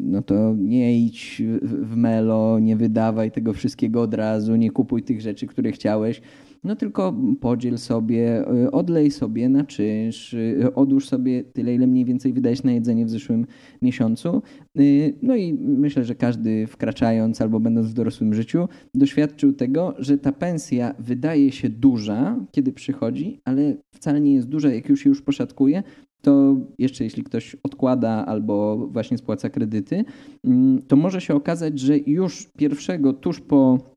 no 0.03 0.22
to 0.22 0.56
nie 0.58 1.00
idź 1.06 1.41
w 1.62 1.96
melo, 1.96 2.60
nie 2.60 2.75
wydawaj 2.75 3.32
tego 3.32 3.53
wszystkiego 3.53 4.01
od 4.01 4.13
razu, 4.13 4.56
nie 4.56 4.72
kupuj 4.72 5.03
tych 5.03 5.22
rzeczy, 5.22 5.48
które 5.48 5.72
chciałeś 5.72 6.22
no 6.63 6.75
tylko 6.75 7.13
podziel 7.39 7.77
sobie, 7.77 8.51
y, 8.65 8.72
odlej 8.72 9.12
sobie 9.12 9.50
na 9.50 9.63
czynsz, 9.63 10.34
y, 10.34 10.74
odłóż 10.75 11.08
sobie 11.08 11.44
tyle, 11.44 11.75
ile 11.75 11.88
mniej 11.88 12.06
więcej 12.06 12.34
wydajesz 12.34 12.63
na 12.63 12.72
jedzenie 12.72 13.06
w 13.06 13.10
zeszłym 13.10 13.46
miesiącu. 13.82 14.41
Y, 14.80 15.13
no 15.22 15.36
i 15.36 15.53
myślę, 15.53 16.03
że 16.03 16.15
każdy 16.15 16.68
wkraczając 16.68 17.41
albo 17.41 17.60
będąc 17.60 17.88
w 17.88 17.94
dorosłym 17.94 18.34
życiu 18.34 18.68
doświadczył 18.94 19.53
tego, 19.53 19.96
że 19.98 20.18
ta 20.18 20.32
pensja 20.32 20.96
wydaje 21.00 21.51
się 21.51 21.70
duża, 21.70 22.46
kiedy 22.51 22.72
przychodzi, 22.72 23.41
ale 23.46 23.75
wcale 23.91 24.22
nie 24.22 24.34
jest 24.34 24.48
duża, 24.48 24.74
jak 24.74 24.89
już 24.89 25.00
się 25.00 25.10
już 25.10 25.22
poszatkuje, 25.22 25.84
to 26.22 26.56
jeszcze 26.80 27.03
jeśli 27.03 27.24
ktoś 27.24 27.56
odkłada 27.63 28.25
albo 28.25 28.88
właśnie 28.88 29.18
spłaca 29.18 29.50
kredyty, 29.50 30.06
mm, 30.44 30.82
to 30.88 30.96
może 30.96 31.22
się 31.22 31.36
okazać, 31.36 31.80
że 31.80 31.98
już 31.98 32.50
pierwszego, 32.58 33.13
tuż 33.13 33.39
po 33.39 33.90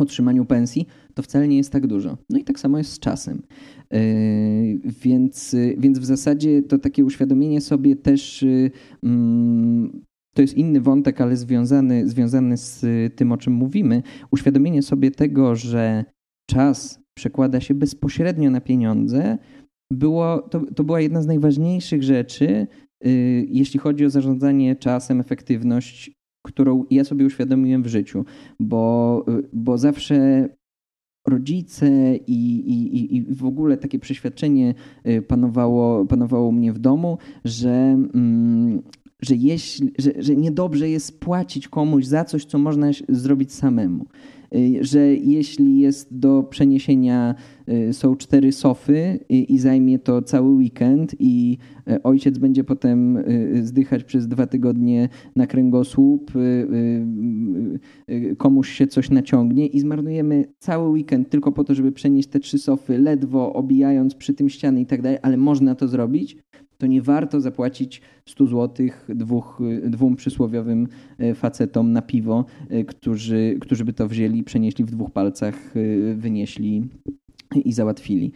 otrzymaniu 0.00 0.44
pensji, 0.44 0.86
to 1.14 1.22
wcale 1.22 1.48
nie 1.48 1.56
jest 1.56 1.72
tak 1.72 1.86
dużo. 1.86 2.18
No 2.30 2.38
i 2.38 2.44
tak 2.44 2.60
samo 2.60 2.78
jest 2.78 2.92
z 2.92 2.98
czasem. 2.98 3.42
Yy, 3.90 3.98
więc, 5.04 5.56
więc 5.78 5.98
w 5.98 6.04
zasadzie 6.04 6.62
to 6.62 6.78
takie 6.78 7.04
uświadomienie 7.04 7.60
sobie 7.60 7.96
też 7.96 8.42
yy, 8.42 8.70
mm, 9.02 10.02
to 10.34 10.42
jest 10.42 10.54
inny 10.54 10.80
wątek, 10.80 11.20
ale 11.20 11.36
związany, 11.36 12.08
związany 12.08 12.56
z 12.56 12.84
tym, 13.14 13.32
o 13.32 13.36
czym 13.36 13.52
mówimy. 13.52 14.02
Uświadomienie 14.30 14.82
sobie 14.82 15.10
tego, 15.10 15.56
że 15.56 16.04
czas 16.50 17.00
przekłada 17.14 17.60
się 17.60 17.74
bezpośrednio 17.74 18.50
na 18.50 18.60
pieniądze, 18.60 19.38
było, 19.92 20.38
to, 20.38 20.60
to 20.74 20.84
była 20.84 21.00
jedna 21.00 21.22
z 21.22 21.26
najważniejszych 21.26 22.02
rzeczy, 22.02 22.66
jeśli 23.48 23.80
chodzi 23.80 24.04
o 24.04 24.10
zarządzanie 24.10 24.76
czasem, 24.76 25.20
efektywność, 25.20 26.10
którą 26.46 26.84
ja 26.90 27.04
sobie 27.04 27.26
uświadomiłem 27.26 27.82
w 27.82 27.86
życiu, 27.86 28.24
bo, 28.60 29.24
bo 29.52 29.78
zawsze 29.78 30.48
rodzice 31.26 32.16
i, 32.16 32.56
i, 32.56 33.16
i 33.16 33.34
w 33.34 33.44
ogóle 33.44 33.76
takie 33.76 33.98
przeświadczenie 33.98 34.74
y, 35.08 35.22
panowało, 35.22 36.06
panowało 36.06 36.52
mnie 36.52 36.72
w 36.72 36.78
domu, 36.78 37.18
że, 37.44 37.98
mm, 38.14 38.82
że, 39.22 39.34
jeśli, 39.34 39.92
że, 39.98 40.12
że 40.18 40.36
niedobrze 40.36 40.88
jest 40.88 41.20
płacić 41.20 41.68
komuś 41.68 42.04
za 42.04 42.24
coś, 42.24 42.44
co 42.44 42.58
można 42.58 42.90
zrobić 43.08 43.52
samemu. 43.52 44.06
Y, 44.54 44.84
że 44.84 45.14
jeśli 45.14 45.78
jest 45.78 46.18
do 46.18 46.42
przeniesienia, 46.42 47.34
y, 47.68 47.92
są 47.92 48.16
cztery 48.16 48.52
sofy 48.52 49.18
i, 49.28 49.54
i 49.54 49.58
zajmie 49.58 49.98
to 49.98 50.22
cały 50.22 50.50
weekend 50.50 51.14
i 51.18 51.58
y, 51.90 52.02
ojciec 52.02 52.38
będzie 52.38 52.64
potem 52.64 53.18
zdychać 53.62 54.04
przez 54.04 54.28
dwa 54.28 54.46
tygodnie 54.46 55.08
na 55.36 55.46
kręgosłup, 55.46 56.32
komuś 58.36 58.70
się 58.70 58.86
coś 58.86 59.10
naciągnie 59.10 59.66
i 59.66 59.80
zmarnujemy 59.80 60.44
cały 60.58 60.88
weekend 60.88 61.30
tylko 61.30 61.52
po 61.52 61.64
to, 61.64 61.74
żeby 61.74 61.92
przenieść 61.92 62.28
te 62.28 62.40
trzy 62.40 62.58
sofy, 62.58 62.98
ledwo 62.98 63.52
obijając 63.52 64.14
przy 64.14 64.34
tym 64.34 64.48
ściany 64.48 64.80
i 64.80 64.86
tak 64.86 65.02
dalej, 65.02 65.18
ale 65.22 65.36
można 65.36 65.74
to 65.74 65.88
zrobić, 65.88 66.36
to 66.78 66.86
nie 66.86 67.02
warto 67.02 67.40
zapłacić 67.40 68.00
100 68.28 68.46
zł 68.46 68.86
dwóch, 69.08 69.60
dwóm 69.84 70.16
przysłowiowym 70.16 70.88
e, 71.18 71.34
facetom 71.34 71.92
na 71.92 72.02
piwo, 72.02 72.44
e, 72.68 72.84
którzy, 72.84 73.56
którzy 73.60 73.84
by 73.84 73.92
to 73.92 74.08
wzięli, 74.08 74.42
przenieśli 74.42 74.84
w 74.84 74.90
dwóch 74.90 75.10
palcach, 75.10 75.74
e, 75.76 76.14
wynieśli 76.14 76.88
i 77.64 77.72
załatwili. 77.72 78.32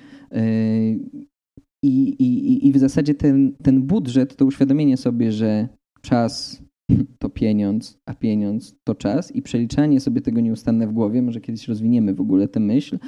I, 1.82 2.08
i, 2.08 2.68
i 2.68 2.72
w 2.72 2.78
zasadzie 2.78 3.14
ten, 3.14 3.52
ten 3.62 3.82
budżet, 3.82 4.36
to 4.36 4.44
uświadomienie 4.44 4.96
sobie, 4.96 5.32
że 5.32 5.68
czas 6.00 6.62
to 7.18 7.28
pieniądz, 7.28 7.98
a 8.06 8.14
pieniądz 8.14 8.74
to 8.84 8.94
czas 8.94 9.36
i 9.36 9.42
przeliczanie 9.42 10.00
sobie 10.00 10.20
tego 10.20 10.40
nieustanne 10.40 10.86
w 10.86 10.92
głowie, 10.92 11.22
może 11.22 11.40
kiedyś 11.40 11.68
rozwiniemy 11.68 12.14
w 12.14 12.20
ogóle 12.20 12.48
tę 12.48 12.60
myśl, 12.60 12.98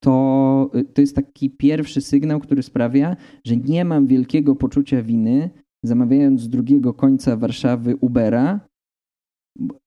to, 0.00 0.70
to 0.94 1.00
jest 1.00 1.16
taki 1.16 1.50
pierwszy 1.50 2.00
sygnał, 2.00 2.40
który 2.40 2.62
sprawia, 2.62 3.16
że 3.46 3.56
nie 3.56 3.84
mam 3.84 4.06
wielkiego 4.06 4.56
poczucia 4.56 5.02
winy, 5.02 5.50
zamawiając 5.84 6.40
z 6.40 6.48
drugiego 6.48 6.94
końca 6.94 7.36
Warszawy 7.36 7.96
Ubera, 7.96 8.60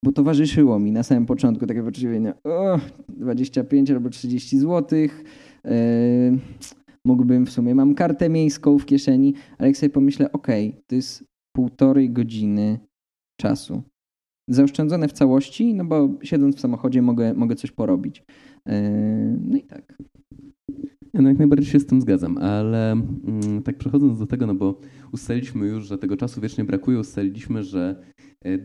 bo 0.04 0.12
towarzyszyło 0.12 0.78
mi 0.78 0.92
na 0.92 1.02
samym 1.02 1.26
początku 1.26 1.66
takie 1.66 1.82
poczucie 1.82 2.34
o, 2.44 2.80
25 3.08 3.90
albo 3.90 4.10
30 4.10 4.58
złotych, 4.58 5.24
yy, 5.64 5.70
mógłbym 7.04 7.46
w 7.46 7.50
sumie, 7.50 7.74
mam 7.74 7.94
kartę 7.94 8.28
miejską 8.28 8.78
w 8.78 8.86
kieszeni, 8.86 9.34
ale 9.58 9.68
jak 9.68 9.76
sobie 9.76 9.90
pomyślę, 9.90 10.32
ok, 10.32 10.46
to 10.86 10.94
jest 10.94 11.24
półtorej 11.56 12.10
godziny 12.10 12.78
czasu. 13.40 13.82
Zaoszczędzone 14.48 15.08
w 15.08 15.12
całości, 15.12 15.74
no 15.74 15.84
bo 15.84 16.08
siedząc 16.22 16.56
w 16.56 16.60
samochodzie 16.60 17.02
mogę, 17.02 17.34
mogę 17.34 17.56
coś 17.56 17.70
porobić. 17.70 18.22
Yy, 18.66 18.72
no 19.48 19.56
i 19.56 19.62
tak. 19.62 19.98
Ja 21.14 21.22
no 21.22 21.28
jak 21.28 21.38
najbardziej 21.38 21.70
się 21.70 21.80
z 21.80 21.86
tym 21.86 22.00
zgadzam, 22.00 22.38
ale 22.38 22.92
mm, 22.92 23.62
tak 23.64 23.78
przechodząc 23.78 24.18
do 24.18 24.26
tego, 24.26 24.46
no 24.46 24.54
bo 24.54 24.80
ustaliliśmy 25.12 25.66
już, 25.66 25.86
że 25.86 25.98
tego 25.98 26.16
czasu 26.16 26.40
wiecznie 26.40 26.64
brakuje, 26.64 26.98
ustaliliśmy, 26.98 27.62
że 27.62 28.02
E, 28.15 28.15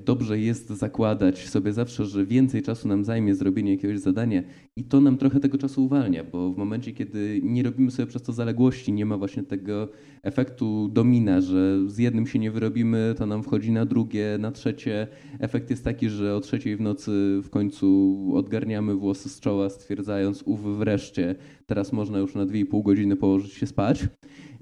dobrze 0.05 0.39
jest 0.39 0.69
zakładać 0.69 1.49
sobie 1.49 1.73
zawsze, 1.73 2.05
że 2.05 2.25
więcej 2.25 2.61
czasu 2.61 2.87
nam 2.87 3.05
zajmie 3.05 3.35
zrobienie 3.35 3.71
jakiegoś 3.71 3.99
zadania 3.99 4.43
i 4.75 4.83
to 4.83 5.01
nam 5.01 5.17
trochę 5.17 5.39
tego 5.39 5.57
czasu 5.57 5.85
uwalnia, 5.85 6.23
bo 6.23 6.53
w 6.53 6.57
momencie, 6.57 6.93
kiedy 6.93 7.39
nie 7.43 7.63
robimy 7.63 7.91
sobie 7.91 8.07
przez 8.07 8.21
to 8.21 8.33
zaległości, 8.33 8.93
nie 8.93 9.05
ma 9.05 9.17
właśnie 9.17 9.43
tego 9.43 9.87
efektu 10.23 10.89
domina, 10.93 11.41
że 11.41 11.89
z 11.89 11.97
jednym 11.97 12.27
się 12.27 12.39
nie 12.39 12.51
wyrobimy, 12.51 13.15
to 13.17 13.25
nam 13.25 13.43
wchodzi 13.43 13.71
na 13.71 13.85
drugie, 13.85 14.37
na 14.39 14.51
trzecie. 14.51 15.07
Efekt 15.39 15.69
jest 15.69 15.83
taki, 15.83 16.09
że 16.09 16.35
o 16.35 16.39
trzeciej 16.39 16.77
w 16.77 16.81
nocy 16.81 17.39
w 17.43 17.49
końcu 17.49 18.17
odgarniamy 18.35 18.95
włosy 18.95 19.29
z 19.29 19.39
czoła, 19.39 19.69
stwierdzając, 19.69 20.43
ów 20.45 20.77
wreszcie, 20.77 21.35
teraz 21.65 21.93
można 21.93 22.19
już 22.19 22.35
na 22.35 22.45
2,5 22.45 22.83
godziny 22.83 23.15
położyć 23.15 23.53
się 23.53 23.67
spać. 23.67 24.07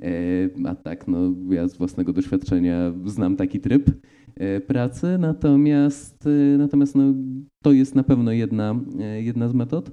E, 0.01 0.69
a 0.69 0.75
tak, 0.75 1.07
no 1.07 1.35
ja 1.49 1.67
z 1.67 1.77
własnego 1.77 2.13
doświadczenia 2.13 2.93
znam 3.05 3.35
taki 3.35 3.59
tryb. 3.59 3.91
E, 4.39 4.61
pracy, 4.61 5.17
natomiast, 5.19 6.27
e, 6.27 6.57
natomiast 6.57 6.95
no, 6.95 7.13
to 7.63 7.71
jest 7.71 7.95
na 7.95 8.03
pewno 8.03 8.31
jedna, 8.31 8.75
e, 8.99 9.21
jedna 9.21 9.49
z 9.49 9.53
metod, 9.53 9.91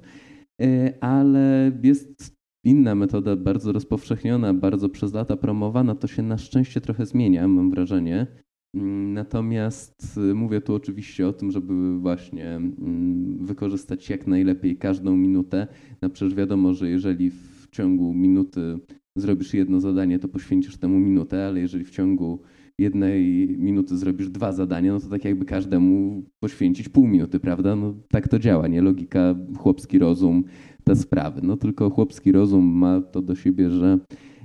ale 1.01 1.71
jest 1.83 2.35
inna 2.63 2.95
metoda, 2.95 3.35
bardzo 3.35 3.71
rozpowszechniona, 3.71 4.53
bardzo 4.53 4.89
przez 4.89 5.13
lata 5.13 5.37
promowana, 5.37 5.95
to 5.95 6.07
się 6.07 6.23
na 6.23 6.37
szczęście 6.37 6.81
trochę 6.81 7.05
zmienia, 7.05 7.47
mam 7.47 7.71
wrażenie. 7.71 8.27
Mm, 8.75 9.13
natomiast 9.13 10.19
mówię 10.35 10.61
tu 10.61 10.75
oczywiście 10.75 11.27
o 11.27 11.33
tym, 11.33 11.51
żeby 11.51 11.99
właśnie 11.99 12.55
mm, 12.55 13.45
wykorzystać 13.45 14.09
jak 14.09 14.27
najlepiej 14.27 14.77
każdą 14.77 15.17
minutę. 15.17 15.67
No 16.01 16.09
przecież 16.09 16.35
wiadomo, 16.35 16.73
że 16.73 16.89
jeżeli 16.89 17.29
w 17.29 17.67
ciągu 17.71 18.13
minuty 18.13 18.79
zrobisz 19.17 19.53
jedno 19.53 19.79
zadanie, 19.79 20.19
to 20.19 20.27
poświęcisz 20.27 20.77
temu 20.77 20.99
minutę, 20.99 21.47
ale 21.47 21.59
jeżeli 21.59 21.85
w 21.85 21.91
ciągu 21.91 22.39
jednej 22.79 23.47
minuty 23.57 23.97
zrobisz 23.97 24.29
dwa 24.29 24.51
zadania, 24.51 24.93
no 24.93 24.99
to 24.99 25.07
tak 25.07 25.25
jakby 25.25 25.45
każdemu 25.45 26.23
poświęcić 26.39 26.89
pół 26.89 27.07
minuty, 27.07 27.39
prawda? 27.39 27.75
No 27.75 27.93
tak 28.09 28.27
to 28.27 28.39
działa, 28.39 28.67
nie? 28.67 28.81
Logika, 28.81 29.35
chłopski 29.57 29.99
rozum, 29.99 30.43
te 30.83 30.95
sprawy. 30.95 31.41
No 31.43 31.57
tylko 31.57 31.89
chłopski 31.89 32.31
rozum 32.31 32.65
ma 32.65 33.01
to 33.01 33.21
do 33.21 33.35
siebie, 33.35 33.69
że 33.69 33.99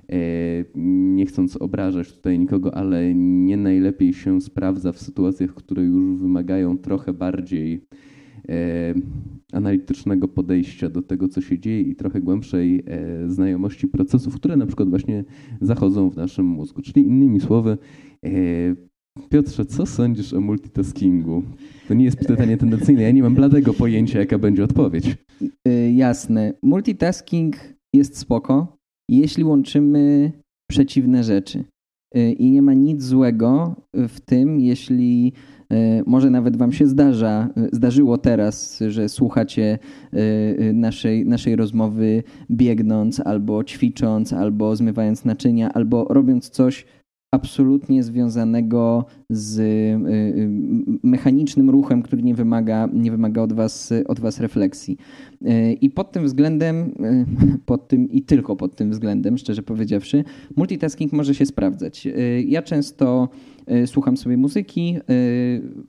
e, 0.08 0.16
nie 1.14 1.26
chcąc 1.26 1.56
obrażać 1.56 2.12
tutaj 2.12 2.38
nikogo, 2.38 2.74
ale 2.74 3.14
nie 3.14 3.56
najlepiej 3.56 4.12
się 4.12 4.40
sprawdza 4.40 4.92
w 4.92 4.98
sytuacjach, 4.98 5.54
które 5.54 5.82
już 5.82 6.16
wymagają 6.16 6.78
trochę 6.78 7.12
bardziej 7.12 7.84
e, 8.48 8.94
analitycznego 9.52 10.28
podejścia 10.28 10.88
do 10.88 11.02
tego, 11.02 11.28
co 11.28 11.40
się 11.40 11.59
dzieje 11.59 11.80
i 11.80 11.97
trochę 11.97 12.21
głębszej 12.21 12.82
e, 12.87 13.28
znajomości 13.28 13.88
procesów, 13.88 14.37
które 14.37 14.56
na 14.56 14.66
przykład 14.66 14.88
właśnie 14.88 15.25
zachodzą 15.61 16.11
w 16.11 16.16
naszym 16.16 16.47
mózgu. 16.47 16.82
Czyli 16.82 17.06
innymi 17.06 17.40
słowy, 17.40 17.78
e, 18.25 18.28
Piotrze, 19.28 19.64
co 19.64 19.87
sądzisz 19.87 20.35
o 20.35 20.40
multitaskingu? 20.40 21.42
To 21.88 21.94
nie 21.94 22.04
jest 22.04 22.18
pytanie 22.18 22.56
tendencyjne, 22.56 23.02
ja 23.02 23.11
nie 23.11 23.23
mam 23.23 23.35
bladego 23.35 23.75
pojęcia, 23.75 24.18
jaka 24.18 24.38
będzie 24.38 24.64
odpowiedź. 24.64 25.16
E, 25.68 25.92
jasne. 25.92 26.52
Multitasking 26.62 27.56
jest 27.94 28.18
spoko, 28.18 28.76
jeśli 29.11 29.44
łączymy 29.44 30.32
przeciwne 30.71 31.25
rzeczy. 31.25 31.64
I 32.38 32.50
nie 32.50 32.62
ma 32.62 32.75
nic 32.75 33.02
złego 33.02 33.76
w 33.94 34.21
tym, 34.21 34.61
jeśli 34.61 35.32
może 36.07 36.31
nawet 36.31 36.57
Wam 36.57 36.73
się 36.73 36.87
zdarza, 36.87 37.49
e, 37.57 37.69
zdarzyło 37.73 38.19
teraz, 38.19 38.83
że 38.88 39.09
słuchacie 39.09 39.79
e, 40.12 40.73
naszej, 40.73 41.26
naszej 41.26 41.57
rozmowy 41.57 42.23
biegnąc, 42.50 43.21
albo 43.21 43.64
ćwicząc, 43.64 44.33
albo 44.33 44.76
zmywając 44.76 45.25
naczynia, 45.25 45.73
albo 45.73 46.05
robiąc 46.05 46.50
coś 46.50 46.85
absolutnie 47.34 48.02
związanego 48.02 49.04
z 49.30 49.60
mechanicznym 51.02 51.70
ruchem, 51.70 52.02
który 52.02 52.22
nie 52.22 52.34
wymaga, 52.34 52.88
nie 52.92 53.10
wymaga 53.10 53.42
od, 53.42 53.52
was, 53.52 53.92
od 54.06 54.20
was 54.20 54.40
refleksji. 54.40 54.96
I 55.80 55.90
pod 55.90 56.12
tym 56.12 56.24
względem, 56.24 56.94
pod 57.66 57.88
tym 57.88 58.10
i 58.10 58.22
tylko 58.22 58.56
pod 58.56 58.76
tym 58.76 58.90
względem, 58.90 59.38
szczerze 59.38 59.62
powiedziawszy, 59.62 60.24
multitasking 60.56 61.12
może 61.12 61.34
się 61.34 61.46
sprawdzać. 61.46 62.08
Ja 62.46 62.62
często 62.62 63.28
słucham 63.86 64.16
sobie 64.16 64.36
muzyki, 64.36 64.98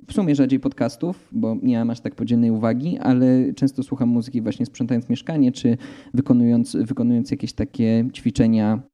w 0.08 0.14
sumie 0.14 0.36
rzadziej 0.36 0.60
podcastów, 0.60 1.30
bo 1.32 1.58
nie 1.64 1.78
mam 1.78 1.90
aż 1.90 2.00
tak 2.00 2.16
podzielnej 2.16 2.52
uwagi, 2.52 2.98
ale 2.98 3.54
często 3.54 3.84
słucham 3.84 4.10
muzyki 4.10 4.42
właśnie 4.42 4.66
sprzątając 4.66 5.10
mieszkanie, 5.10 5.52
czy 5.52 5.78
wykonując, 6.14 6.78
wykonując 6.80 7.32
jakieś 7.32 7.54
takie 7.54 8.08
ćwiczenia 8.14 8.93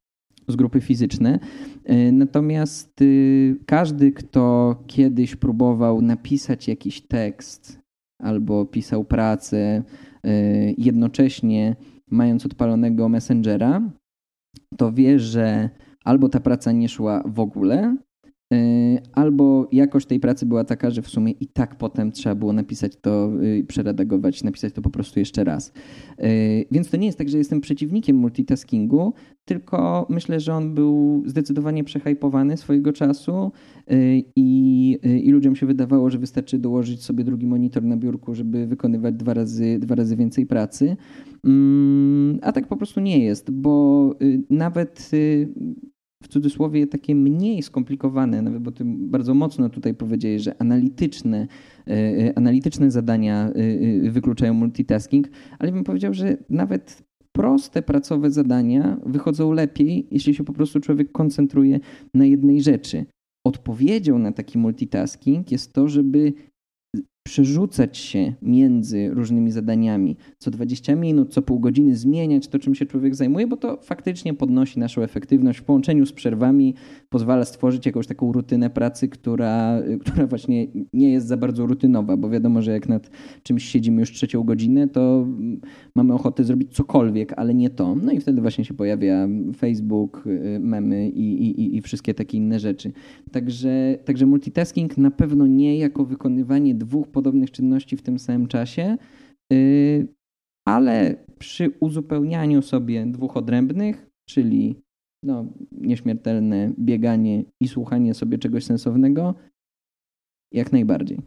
z 0.50 0.56
grupy 0.56 0.80
fizyczne. 0.80 1.38
E, 1.84 2.12
natomiast 2.12 3.00
każdy, 3.66 4.12
kto 4.12 4.76
kiedyś 4.86 5.36
próbował 5.36 6.02
napisać 6.02 6.68
jakiś 6.68 7.00
tekst 7.00 7.80
albo 8.22 8.66
pisał 8.66 9.04
pracę 9.04 9.82
jednocześnie 10.78 11.76
mając 12.10 12.46
odpalonego 12.46 13.08
Messengera, 13.08 13.90
to 14.76 14.92
wie, 14.92 15.18
że 15.18 15.70
albo 16.04 16.28
ta 16.28 16.40
praca 16.40 16.72
nie 16.72 16.88
szła 16.88 17.22
w 17.26 17.40
ogóle, 17.40 17.96
albo 19.12 19.68
jakość 19.72 20.06
tej 20.06 20.20
pracy 20.20 20.46
była 20.46 20.64
taka, 20.64 20.90
że 20.90 21.02
w 21.02 21.08
sumie 21.08 21.32
i 21.32 21.46
tak 21.46 21.78
potem 21.78 22.12
trzeba 22.12 22.34
było 22.34 22.52
napisać 22.52 22.96
to, 23.00 23.32
przeredagować, 23.68 24.42
napisać 24.44 24.72
to 24.72 24.82
po 24.82 24.90
prostu 24.90 25.18
jeszcze 25.18 25.44
raz. 25.44 25.72
Więc 26.70 26.90
to 26.90 26.96
nie 26.96 27.06
jest 27.06 27.18
tak, 27.18 27.28
że 27.28 27.38
jestem 27.38 27.60
przeciwnikiem 27.60 28.16
multitaskingu, 28.16 29.12
tylko 29.44 30.06
myślę, 30.08 30.40
że 30.40 30.54
on 30.54 30.74
był 30.74 31.22
zdecydowanie 31.26 31.84
przehypowany 31.84 32.56
swojego 32.56 32.92
czasu 32.92 33.52
i, 34.36 34.98
i 35.24 35.30
ludziom 35.30 35.56
się 35.56 35.66
wydawało, 35.66 36.10
że 36.10 36.18
wystarczy 36.18 36.58
dołożyć 36.58 37.04
sobie 37.04 37.24
drugi 37.24 37.46
monitor 37.46 37.82
na 37.82 37.96
biurku, 37.96 38.34
żeby 38.34 38.66
wykonywać 38.66 39.14
dwa 39.14 39.34
razy, 39.34 39.78
dwa 39.78 39.94
razy 39.94 40.16
więcej 40.16 40.46
pracy. 40.46 40.96
Mm, 41.44 42.38
a 42.42 42.52
tak 42.52 42.68
po 42.68 42.76
prostu 42.76 43.00
nie 43.00 43.24
jest, 43.24 43.50
bo 43.50 44.14
y, 44.22 44.42
nawet 44.50 45.10
y, 45.12 45.48
w 46.22 46.28
cudzysłowie 46.28 46.86
takie 46.86 47.14
mniej 47.14 47.62
skomplikowane, 47.62 48.42
nawet 48.42 48.62
bo 48.62 48.72
ty 48.72 48.84
bardzo 48.86 49.34
mocno 49.34 49.68
tutaj 49.68 49.94
powiedziałeś, 49.94 50.42
że 50.42 50.62
analityczne, 50.62 51.46
y, 51.88 52.32
analityczne 52.36 52.90
zadania 52.90 53.52
wykluczają 54.02 54.54
multitasking, 54.54 55.28
ale 55.58 55.72
bym 55.72 55.84
powiedział, 55.84 56.14
że 56.14 56.36
nawet 56.50 57.02
proste 57.32 57.82
pracowe 57.82 58.30
zadania 58.30 59.00
wychodzą 59.06 59.52
lepiej, 59.52 60.06
jeśli 60.10 60.34
się 60.34 60.44
po 60.44 60.52
prostu 60.52 60.80
człowiek 60.80 61.12
koncentruje 61.12 61.80
na 62.14 62.24
jednej 62.24 62.62
rzeczy. 62.62 63.06
Odpowiedzią 63.46 64.18
na 64.18 64.32
taki 64.32 64.58
multitasking 64.58 65.52
jest 65.52 65.72
to, 65.72 65.88
żeby 65.88 66.32
przerzucać 67.22 67.98
się 67.98 68.32
między 68.42 69.10
różnymi 69.10 69.50
zadaniami, 69.50 70.16
co 70.38 70.50
20 70.50 70.94
minut, 70.94 71.32
co 71.32 71.42
pół 71.42 71.60
godziny 71.60 71.96
zmieniać 71.96 72.48
to, 72.48 72.58
czym 72.58 72.74
się 72.74 72.86
człowiek 72.86 73.14
zajmuje, 73.14 73.46
bo 73.46 73.56
to 73.56 73.78
faktycznie 73.82 74.34
podnosi 74.34 74.78
naszą 74.78 75.02
efektywność 75.02 75.58
w 75.58 75.62
połączeniu 75.62 76.06
z 76.06 76.12
przerwami, 76.12 76.74
pozwala 77.08 77.44
stworzyć 77.44 77.86
jakąś 77.86 78.06
taką 78.06 78.32
rutynę 78.32 78.70
pracy, 78.70 79.08
która, 79.08 79.80
która 80.02 80.26
właśnie 80.26 80.66
nie 80.92 81.12
jest 81.12 81.26
za 81.26 81.36
bardzo 81.36 81.66
rutynowa, 81.66 82.16
bo 82.16 82.30
wiadomo, 82.30 82.62
że 82.62 82.72
jak 82.72 82.88
nad 82.88 83.10
czymś 83.42 83.64
siedzimy 83.64 84.00
już 84.00 84.12
trzecią 84.12 84.42
godzinę, 84.42 84.88
to 84.88 85.26
mamy 85.94 86.14
ochotę 86.14 86.44
zrobić 86.44 86.72
cokolwiek, 86.72 87.32
ale 87.36 87.54
nie 87.54 87.70
to. 87.70 87.94
No 87.94 88.12
i 88.12 88.20
wtedy 88.20 88.40
właśnie 88.40 88.64
się 88.64 88.74
pojawia 88.74 89.28
Facebook, 89.56 90.24
y, 90.26 90.60
memy 90.60 91.08
i, 91.08 91.46
i, 91.46 91.76
i 91.76 91.82
wszystkie 91.82 92.14
takie 92.14 92.38
inne 92.38 92.60
rzeczy. 92.60 92.92
Także, 93.32 93.98
także 94.04 94.26
multitasking 94.26 94.98
na 94.98 95.10
pewno 95.10 95.46
nie 95.46 95.78
jako 95.78 96.04
wykonywanie 96.04 96.74
dwóch 96.74 97.09
podobnych 97.10 97.50
czynności 97.50 97.96
w 97.96 98.02
tym 98.02 98.18
samym 98.18 98.46
czasie, 98.46 98.96
y, 99.52 100.08
ale 100.68 101.24
przy 101.38 101.70
uzupełnianiu 101.80 102.62
sobie 102.62 103.06
dwóch 103.06 103.36
odrębnych, 103.36 104.10
czyli 104.28 104.76
no, 105.22 105.46
nieśmiertelne 105.72 106.72
bieganie 106.78 107.44
i 107.60 107.68
słuchanie 107.68 108.14
sobie 108.14 108.38
czegoś 108.38 108.64
sensownego, 108.64 109.34
jak 110.52 110.72
najbardziej. 110.72 111.18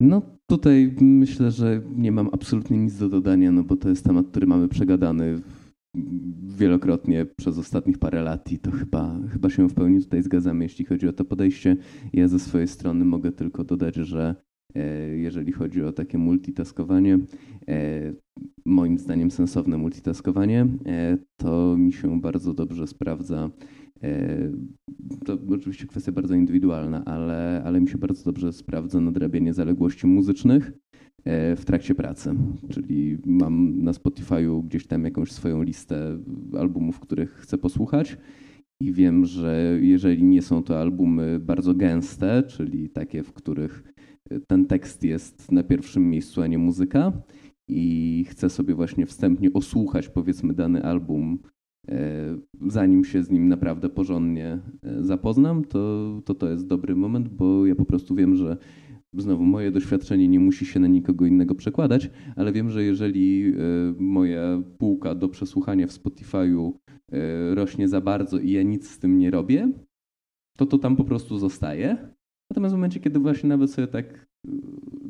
No 0.00 0.22
tutaj 0.46 0.94
myślę, 1.00 1.50
że 1.50 1.82
nie 1.96 2.12
mam 2.12 2.28
absolutnie 2.32 2.78
nic 2.78 2.98
do 2.98 3.08
dodania, 3.08 3.52
no 3.52 3.62
bo 3.62 3.76
to 3.76 3.88
jest 3.88 4.04
temat, 4.04 4.26
który 4.26 4.46
mamy 4.46 4.68
przegadany 4.68 5.40
wielokrotnie 6.46 7.26
przez 7.26 7.58
ostatnich 7.58 7.98
parę 7.98 8.22
lat 8.22 8.52
i 8.52 8.58
to 8.58 8.70
chyba, 8.70 9.20
chyba 9.32 9.50
się 9.50 9.68
w 9.68 9.74
pełni 9.74 10.02
tutaj 10.02 10.22
zgadzamy, 10.22 10.64
jeśli 10.64 10.84
chodzi 10.84 11.08
o 11.08 11.12
to 11.12 11.24
podejście. 11.24 11.76
Ja 12.12 12.28
ze 12.28 12.38
swojej 12.38 12.68
strony 12.68 13.04
mogę 13.04 13.32
tylko 13.32 13.64
dodać, 13.64 13.94
że 13.94 14.34
e, 14.74 15.08
jeżeli 15.16 15.52
chodzi 15.52 15.82
o 15.82 15.92
takie 15.92 16.18
multitaskowanie, 16.18 17.18
e, 17.68 18.12
moim 18.64 18.98
zdaniem 18.98 19.30
sensowne 19.30 19.78
multitaskowanie, 19.78 20.66
e, 20.86 21.18
to 21.36 21.76
mi 21.78 21.92
się 21.92 22.20
bardzo 22.20 22.54
dobrze 22.54 22.86
sprawdza. 22.86 23.50
To 25.24 25.38
oczywiście 25.50 25.86
kwestia 25.86 26.12
bardzo 26.12 26.34
indywidualna, 26.34 27.04
ale, 27.04 27.62
ale 27.64 27.80
mi 27.80 27.88
się 27.88 27.98
bardzo 27.98 28.24
dobrze 28.24 28.52
sprawdza 28.52 29.00
nadrabianie 29.00 29.54
zaległości 29.54 30.06
muzycznych 30.06 30.72
w 31.56 31.62
trakcie 31.66 31.94
pracy. 31.94 32.34
Czyli 32.68 33.18
mam 33.26 33.82
na 33.82 33.92
Spotify'u 33.92 34.64
gdzieś 34.64 34.86
tam 34.86 35.04
jakąś 35.04 35.32
swoją 35.32 35.62
listę 35.62 36.18
albumów, 36.58 37.00
których 37.00 37.30
chcę 37.30 37.58
posłuchać. 37.58 38.18
I 38.80 38.92
wiem, 38.92 39.24
że 39.24 39.78
jeżeli 39.80 40.24
nie 40.24 40.42
są 40.42 40.62
to 40.62 40.80
albumy 40.80 41.38
bardzo 41.40 41.74
gęste, 41.74 42.42
czyli 42.42 42.90
takie, 42.90 43.22
w 43.22 43.32
których 43.32 43.94
ten 44.46 44.66
tekst 44.66 45.04
jest 45.04 45.52
na 45.52 45.62
pierwszym 45.62 46.10
miejscu, 46.10 46.42
a 46.42 46.46
nie 46.46 46.58
muzyka, 46.58 47.12
i 47.68 48.24
chcę 48.28 48.50
sobie 48.50 48.74
właśnie 48.74 49.06
wstępnie 49.06 49.52
osłuchać, 49.52 50.08
powiedzmy, 50.08 50.54
dany 50.54 50.82
album, 50.82 51.38
zanim 52.66 53.04
się 53.04 53.22
z 53.22 53.30
nim 53.30 53.48
naprawdę 53.48 53.88
porządnie 53.88 54.58
e, 54.82 55.04
zapoznam, 55.04 55.64
to, 55.64 56.12
to 56.24 56.34
to 56.34 56.48
jest 56.50 56.66
dobry 56.66 56.96
moment, 56.96 57.28
bo 57.28 57.66
ja 57.66 57.74
po 57.74 57.84
prostu 57.84 58.14
wiem, 58.14 58.36
że 58.36 58.56
znowu 59.12 59.44
moje 59.44 59.70
doświadczenie 59.70 60.28
nie 60.28 60.40
musi 60.40 60.66
się 60.66 60.80
na 60.80 60.86
nikogo 60.86 61.26
innego 61.26 61.54
przekładać, 61.54 62.10
ale 62.36 62.52
wiem, 62.52 62.70
że 62.70 62.82
jeżeli 62.82 63.52
e, 63.52 63.54
moja 63.98 64.62
półka 64.78 65.14
do 65.14 65.28
przesłuchania 65.28 65.86
w 65.86 65.90
Spotify'u 65.90 66.72
e, 67.12 67.54
rośnie 67.54 67.88
za 67.88 68.00
bardzo 68.00 68.38
i 68.38 68.50
ja 68.50 68.62
nic 68.62 68.90
z 68.90 68.98
tym 68.98 69.18
nie 69.18 69.30
robię, 69.30 69.72
to 70.56 70.66
to 70.66 70.78
tam 70.78 70.96
po 70.96 71.04
prostu 71.04 71.38
zostaje. 71.38 71.96
Natomiast 72.50 72.74
w 72.74 72.78
momencie, 72.78 73.00
kiedy 73.00 73.18
właśnie 73.18 73.48
nawet 73.48 73.70
sobie 73.70 73.88
tak 73.88 74.06
e, 74.14 74.25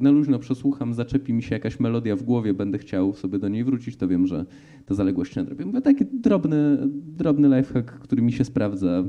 na 0.01 0.11
luźno 0.11 0.39
przesłucham, 0.39 0.95
zaczepi 0.95 1.33
mi 1.33 1.43
się 1.43 1.55
jakaś 1.55 1.81
melodia 1.81 2.17
w 2.17 2.23
głowie, 2.23 2.55
będę 2.55 2.79
chciał 2.79 3.15
sobie 3.15 3.39
do 3.39 3.49
niej 3.49 3.65
wrócić, 3.65 3.97
to 3.97 4.09
wiem, 4.09 4.27
że 4.27 4.47
ta 4.87 4.95
zaległość 4.95 5.37
nadrobię. 5.37 5.67
Mówię, 5.67 5.81
taki 5.81 6.05
drobny, 6.13 6.79
drobny 6.93 7.57
lifehack, 7.57 7.91
który 7.91 8.23
mi 8.23 8.33
się 8.33 8.45
sprawdza, 8.45 9.05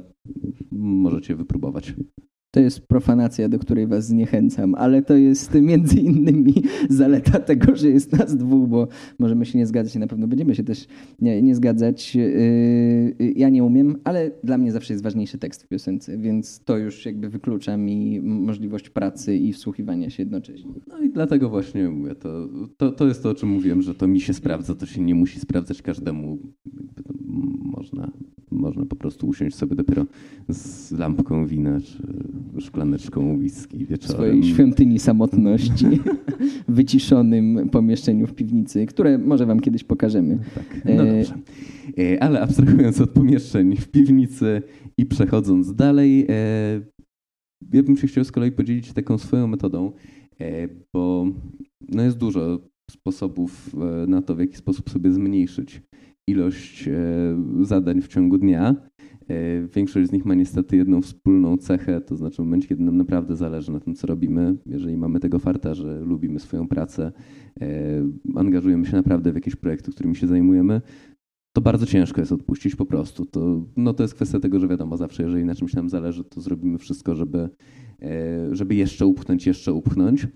możecie 0.71 1.35
wypróbować. 1.35 1.93
To 2.57 2.61
jest 2.61 2.87
profanacja, 2.87 3.49
do 3.49 3.59
której 3.59 3.87
was 3.87 4.07
zniechęcam, 4.07 4.75
ale 4.75 5.01
to 5.01 5.15
jest 5.15 5.53
między 5.53 5.99
innymi 6.09 6.53
zaleta 6.89 7.39
tego, 7.39 7.75
że 7.75 7.89
jest 7.89 8.11
nas 8.19 8.37
dwóch, 8.37 8.69
bo 8.69 8.87
możemy 9.19 9.45
się 9.45 9.57
nie 9.57 9.65
zgadzać 9.65 9.95
i 9.95 9.99
na 9.99 10.07
pewno 10.07 10.27
będziemy 10.27 10.55
się 10.55 10.63
też 10.63 10.87
nie, 11.21 11.41
nie 11.41 11.55
zgadzać. 11.55 12.15
Yy, 12.15 13.33
ja 13.35 13.49
nie 13.49 13.63
umiem, 13.63 13.95
ale 14.03 14.31
dla 14.43 14.57
mnie 14.57 14.71
zawsze 14.71 14.93
jest 14.93 15.03
ważniejszy 15.03 15.37
tekst 15.37 15.63
w 15.63 15.67
piosence, 15.67 16.17
więc 16.17 16.63
to 16.63 16.77
już 16.77 17.05
jakby 17.05 17.29
wyklucza 17.29 17.77
mi 17.77 18.21
możliwość 18.21 18.89
pracy 18.89 19.35
i 19.35 19.53
wsłuchiwania 19.53 20.09
się 20.09 20.23
jednocześnie. 20.23 20.71
No 20.87 20.99
i 20.99 21.09
dlatego 21.09 21.49
właśnie 21.49 21.89
mówię, 21.89 22.15
to, 22.15 22.49
to, 22.77 22.91
to 22.91 23.07
jest 23.07 23.23
to, 23.23 23.29
o 23.29 23.35
czym 23.35 23.49
mówiłem, 23.49 23.81
że 23.81 23.95
to 23.95 24.07
mi 24.07 24.21
się 24.21 24.33
sprawdza, 24.33 24.75
to 24.75 24.85
się 24.85 25.01
nie 25.01 25.15
musi 25.15 25.39
sprawdzać 25.39 25.81
każdemu. 25.81 26.37
Można, 27.77 28.11
można 28.57 28.85
po 28.85 28.95
prostu 28.95 29.27
usiąść 29.27 29.55
sobie 29.55 29.75
dopiero 29.75 30.05
z 30.49 30.91
lampką 30.91 31.47
wina 31.47 31.79
czy 31.81 31.97
szklaneczką 32.61 33.37
whisky 33.37 33.77
wieczorem. 33.85 33.99
W 33.99 34.11
swojej 34.11 34.43
świątyni 34.43 34.99
samotności, 34.99 35.85
w 36.67 36.73
wyciszonym 36.73 37.69
pomieszczeniu 37.69 38.27
w 38.27 38.33
piwnicy, 38.33 38.85
które 38.85 39.17
może 39.17 39.45
wam 39.45 39.59
kiedyś 39.59 39.83
pokażemy. 39.83 40.39
Tak, 40.55 40.81
no 40.85 40.91
e, 40.91 40.97
dobrze. 40.97 41.37
E, 41.97 42.23
ale 42.23 42.41
abstrahując 42.41 43.01
od 43.01 43.09
pomieszczeń 43.09 43.75
w 43.75 43.87
piwnicy 43.87 44.61
i 44.97 45.05
przechodząc 45.05 45.75
dalej, 45.75 46.25
e, 46.29 46.81
ja 47.73 47.83
bym 47.83 47.97
się 47.97 48.07
chciał 48.07 48.23
z 48.23 48.31
kolei 48.31 48.51
podzielić 48.51 48.93
taką 48.93 49.17
swoją 49.17 49.47
metodą, 49.47 49.91
bo 50.93 51.27
no 51.89 52.03
jest 52.03 52.17
dużo 52.17 52.59
sposobów 52.91 53.75
na 54.07 54.21
to, 54.21 54.35
w 54.35 54.39
jaki 54.39 54.55
sposób 54.55 54.89
sobie 54.89 55.11
zmniejszyć 55.11 55.81
ilość 56.27 56.89
zadań 57.61 58.01
w 58.01 58.07
ciągu 58.07 58.37
dnia. 58.37 58.75
E, 59.29 59.67
większość 59.67 60.09
z 60.09 60.11
nich 60.11 60.25
ma 60.25 60.33
niestety 60.33 60.77
jedną 60.77 61.01
wspólną 61.01 61.57
cechę, 61.57 62.01
to 62.01 62.15
znaczy 62.15 62.35
w 62.35 62.39
momencie, 62.39 62.67
kiedy 62.67 62.83
nam 62.83 62.97
naprawdę 62.97 63.35
zależy 63.35 63.71
na 63.71 63.79
tym, 63.79 63.95
co 63.95 64.07
robimy, 64.07 64.55
jeżeli 64.65 64.97
mamy 64.97 65.19
tego 65.19 65.39
farta, 65.39 65.73
że 65.73 65.99
lubimy 65.99 66.39
swoją 66.39 66.67
pracę, 66.67 67.11
e, 67.61 67.67
angażujemy 68.35 68.85
się 68.85 68.95
naprawdę 68.95 69.31
w 69.31 69.35
jakieś 69.35 69.55
projekty, 69.55 69.91
którymi 69.91 70.15
się 70.15 70.27
zajmujemy, 70.27 70.81
to 71.55 71.61
bardzo 71.61 71.85
ciężko 71.85 72.21
jest 72.21 72.31
odpuścić 72.31 72.75
po 72.75 72.85
prostu. 72.85 73.25
To, 73.25 73.65
no 73.77 73.93
to 73.93 74.03
jest 74.03 74.15
kwestia 74.15 74.39
tego, 74.39 74.59
że 74.59 74.67
wiadomo, 74.67 74.97
zawsze 74.97 75.23
jeżeli 75.23 75.45
na 75.45 75.55
czymś 75.55 75.73
nam 75.73 75.89
zależy, 75.89 76.23
to 76.23 76.41
zrobimy 76.41 76.77
wszystko, 76.77 77.15
żeby, 77.15 77.49
e, 78.01 78.55
żeby 78.55 78.75
jeszcze 78.75 79.05
upchnąć, 79.05 79.47
jeszcze 79.47 79.73
upchnąć. 79.73 80.27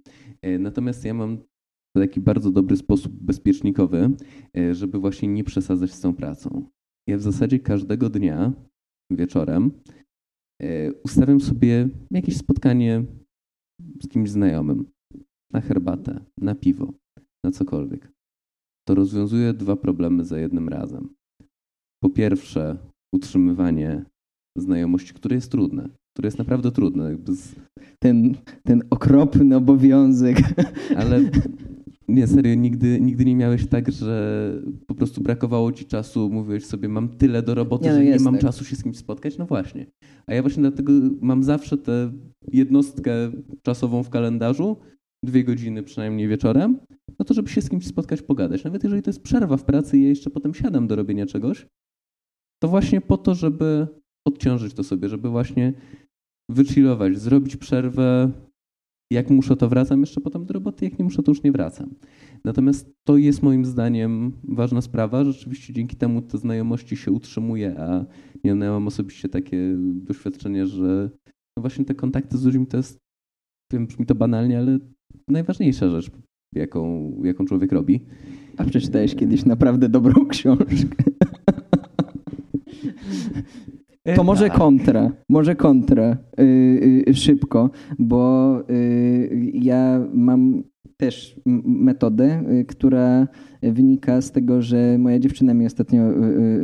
Natomiast 0.60 1.06
ja 1.06 1.14
mam 1.14 1.38
taki 1.94 2.22
bardzo 2.22 2.52
dobry 2.52 2.78
sposób 2.78 3.14
bezpiecznikowy, 3.14 4.10
żeby 4.72 5.00
właśnie 5.00 5.28
nie 5.28 5.44
przesadzać 5.44 5.92
z 5.92 6.00
tą 6.00 6.14
pracą. 6.14 6.66
Ja 7.08 7.18
w 7.18 7.22
zasadzie 7.22 7.60
każdego 7.60 8.10
dnia 8.10 8.54
wieczorem, 9.12 9.72
e, 10.62 10.94
ustawiam 10.94 11.42
sobie 11.42 11.90
jakieś 12.12 12.38
spotkanie 12.38 13.06
z 14.04 14.08
kimś 14.08 14.30
znajomym 14.30 14.86
na 15.54 15.62
herbatę, 15.62 16.26
na 16.38 16.56
piwo, 16.56 16.94
na 17.46 17.52
cokolwiek. 17.52 18.12
To 18.88 18.96
rozwiązuje 18.96 19.54
dwa 19.54 19.76
problemy 19.76 20.26
za 20.26 20.40
jednym 20.40 20.70
razem. 20.70 21.10
Po 22.04 22.10
pierwsze, 22.10 22.78
utrzymywanie 23.16 24.06
znajomości, 24.58 25.14
które 25.14 25.36
jest 25.36 25.52
trudne, 25.52 25.90
które 26.14 26.28
jest 26.28 26.38
naprawdę 26.38 26.72
trudne. 26.72 27.18
Z... 27.28 27.56
Ten, 28.00 28.36
ten 28.64 28.84
okropny 28.90 29.56
obowiązek. 29.56 30.38
Ale 30.98 31.20
Nie, 32.08 32.28
serio, 32.28 32.56
nigdy, 32.56 33.02
nigdy 33.02 33.26
nie 33.26 33.36
miałeś 33.36 33.68
tak, 33.68 33.92
że 33.92 34.54
po 34.88 34.96
prostu 34.96 35.22
brakowało 35.22 35.72
ci 35.72 35.86
czasu, 35.86 36.30
mówiłeś 36.30 36.66
sobie, 36.66 36.90
mam 36.90 37.10
tyle 37.10 37.44
do 37.44 37.56
roboty, 37.56 37.86
nie, 37.86 37.92
no 37.92 37.96
że 37.96 38.06
nie 38.06 38.20
mam 38.20 38.34
tak. 38.34 38.42
czasu 38.42 38.66
się 38.66 38.76
z 38.76 38.84
kimś 38.84 38.98
spotkać? 38.98 39.38
No 39.38 39.46
właśnie. 39.46 39.86
A 40.26 40.34
ja 40.34 40.42
właśnie 40.42 40.62
dlatego 40.62 40.94
mam 41.22 41.44
zawsze 41.44 41.78
tę 41.78 42.12
jednostkę 42.52 43.12
czasową 43.62 44.04
w 44.04 44.10
kalendarzu, 44.10 44.78
dwie 45.26 45.44
godziny 45.44 45.84
przynajmniej 45.84 46.28
wieczorem, 46.28 46.80
no 47.20 47.26
to 47.26 47.34
żeby 47.34 47.50
się 47.50 47.62
z 47.62 47.70
kimś 47.70 47.88
spotkać, 47.88 48.22
pogadać. 48.22 48.64
Nawet 48.64 48.84
jeżeli 48.84 49.02
to 49.02 49.10
jest 49.10 49.24
przerwa 49.24 49.58
w 49.58 49.64
pracy 49.64 49.98
i 49.98 50.04
ja 50.04 50.10
jeszcze 50.10 50.30
potem 50.30 50.54
siadam 50.54 50.88
do 50.88 50.96
robienia 50.96 51.26
czegoś, 51.26 51.68
to 52.64 52.68
właśnie 52.68 53.02
po 53.02 53.18
to, 53.18 53.36
żeby 53.36 53.88
odciążyć 54.28 54.74
to 54.74 54.84
sobie, 54.84 55.10
żeby 55.10 55.30
właśnie 55.30 55.74
wychillować, 56.50 57.20
zrobić 57.20 57.58
przerwę. 57.58 58.32
Jak 59.12 59.30
muszę, 59.30 59.56
to 59.56 59.70
wracam 59.70 60.00
jeszcze 60.00 60.22
potem 60.22 60.46
do 60.46 60.54
roboty, 60.54 60.86
jak 60.86 61.00
nie 61.00 61.06
muszę, 61.06 61.24
to 61.24 61.32
już 61.32 61.44
nie 61.44 61.52
wracam. 61.52 61.96
Natomiast 62.44 62.94
to 63.04 63.18
jest 63.18 63.44
moim 63.44 63.66
zdaniem 63.66 64.32
ważna 64.44 64.82
sprawa. 64.82 65.24
Rzeczywiście 65.24 65.74
dzięki 65.74 65.96
temu 65.96 66.22
te 66.22 66.38
znajomości 66.38 66.98
się 66.98 67.12
utrzymuje, 67.12 67.80
a 67.80 68.06
no 68.44 68.66
ja 68.66 68.72
mam 68.72 68.88
osobiście 68.88 69.30
takie 69.30 69.76
doświadczenie, 69.78 70.68
że 70.68 71.10
no 71.58 71.62
właśnie 71.62 71.86
te 71.86 71.96
kontakty 71.96 72.38
z 72.38 72.46
ludźmi 72.46 72.68
to 72.68 72.78
jest, 72.78 73.00
wiem, 73.74 73.88
brzmi 73.88 74.06
to 74.06 74.16
banalnie, 74.16 74.58
ale 74.58 74.80
najważniejsza 75.28 75.90
rzecz, 75.90 76.12
jaką, 76.56 77.14
jaką 77.24 77.46
człowiek 77.46 77.72
robi. 77.72 78.06
A 78.58 78.64
przeczytałeś 78.64 79.16
kiedyś 79.16 79.46
naprawdę 79.46 79.90
dobrą 79.90 80.26
książkę. 80.26 80.66
To 84.16 84.24
może 84.24 84.50
tak. 84.50 84.58
kontra, 84.58 85.12
może 85.30 85.56
kontra 85.56 86.18
yy, 86.38 87.04
yy, 87.08 87.14
szybko, 87.14 87.70
bo 88.00 88.54
yy, 88.70 89.52
ja 89.54 90.06
mam 90.14 90.64
też 91.02 91.36
metodę, 91.66 92.44
y, 92.52 92.66
która 92.66 93.28
wynika 93.64 94.22
z 94.22 94.32
tego, 94.32 94.62
że 94.62 94.98
moja 94.98 95.20
dziewczyna 95.20 95.54
mi 95.54 95.66
ostatnio 95.66 96.12
y, 96.12 96.16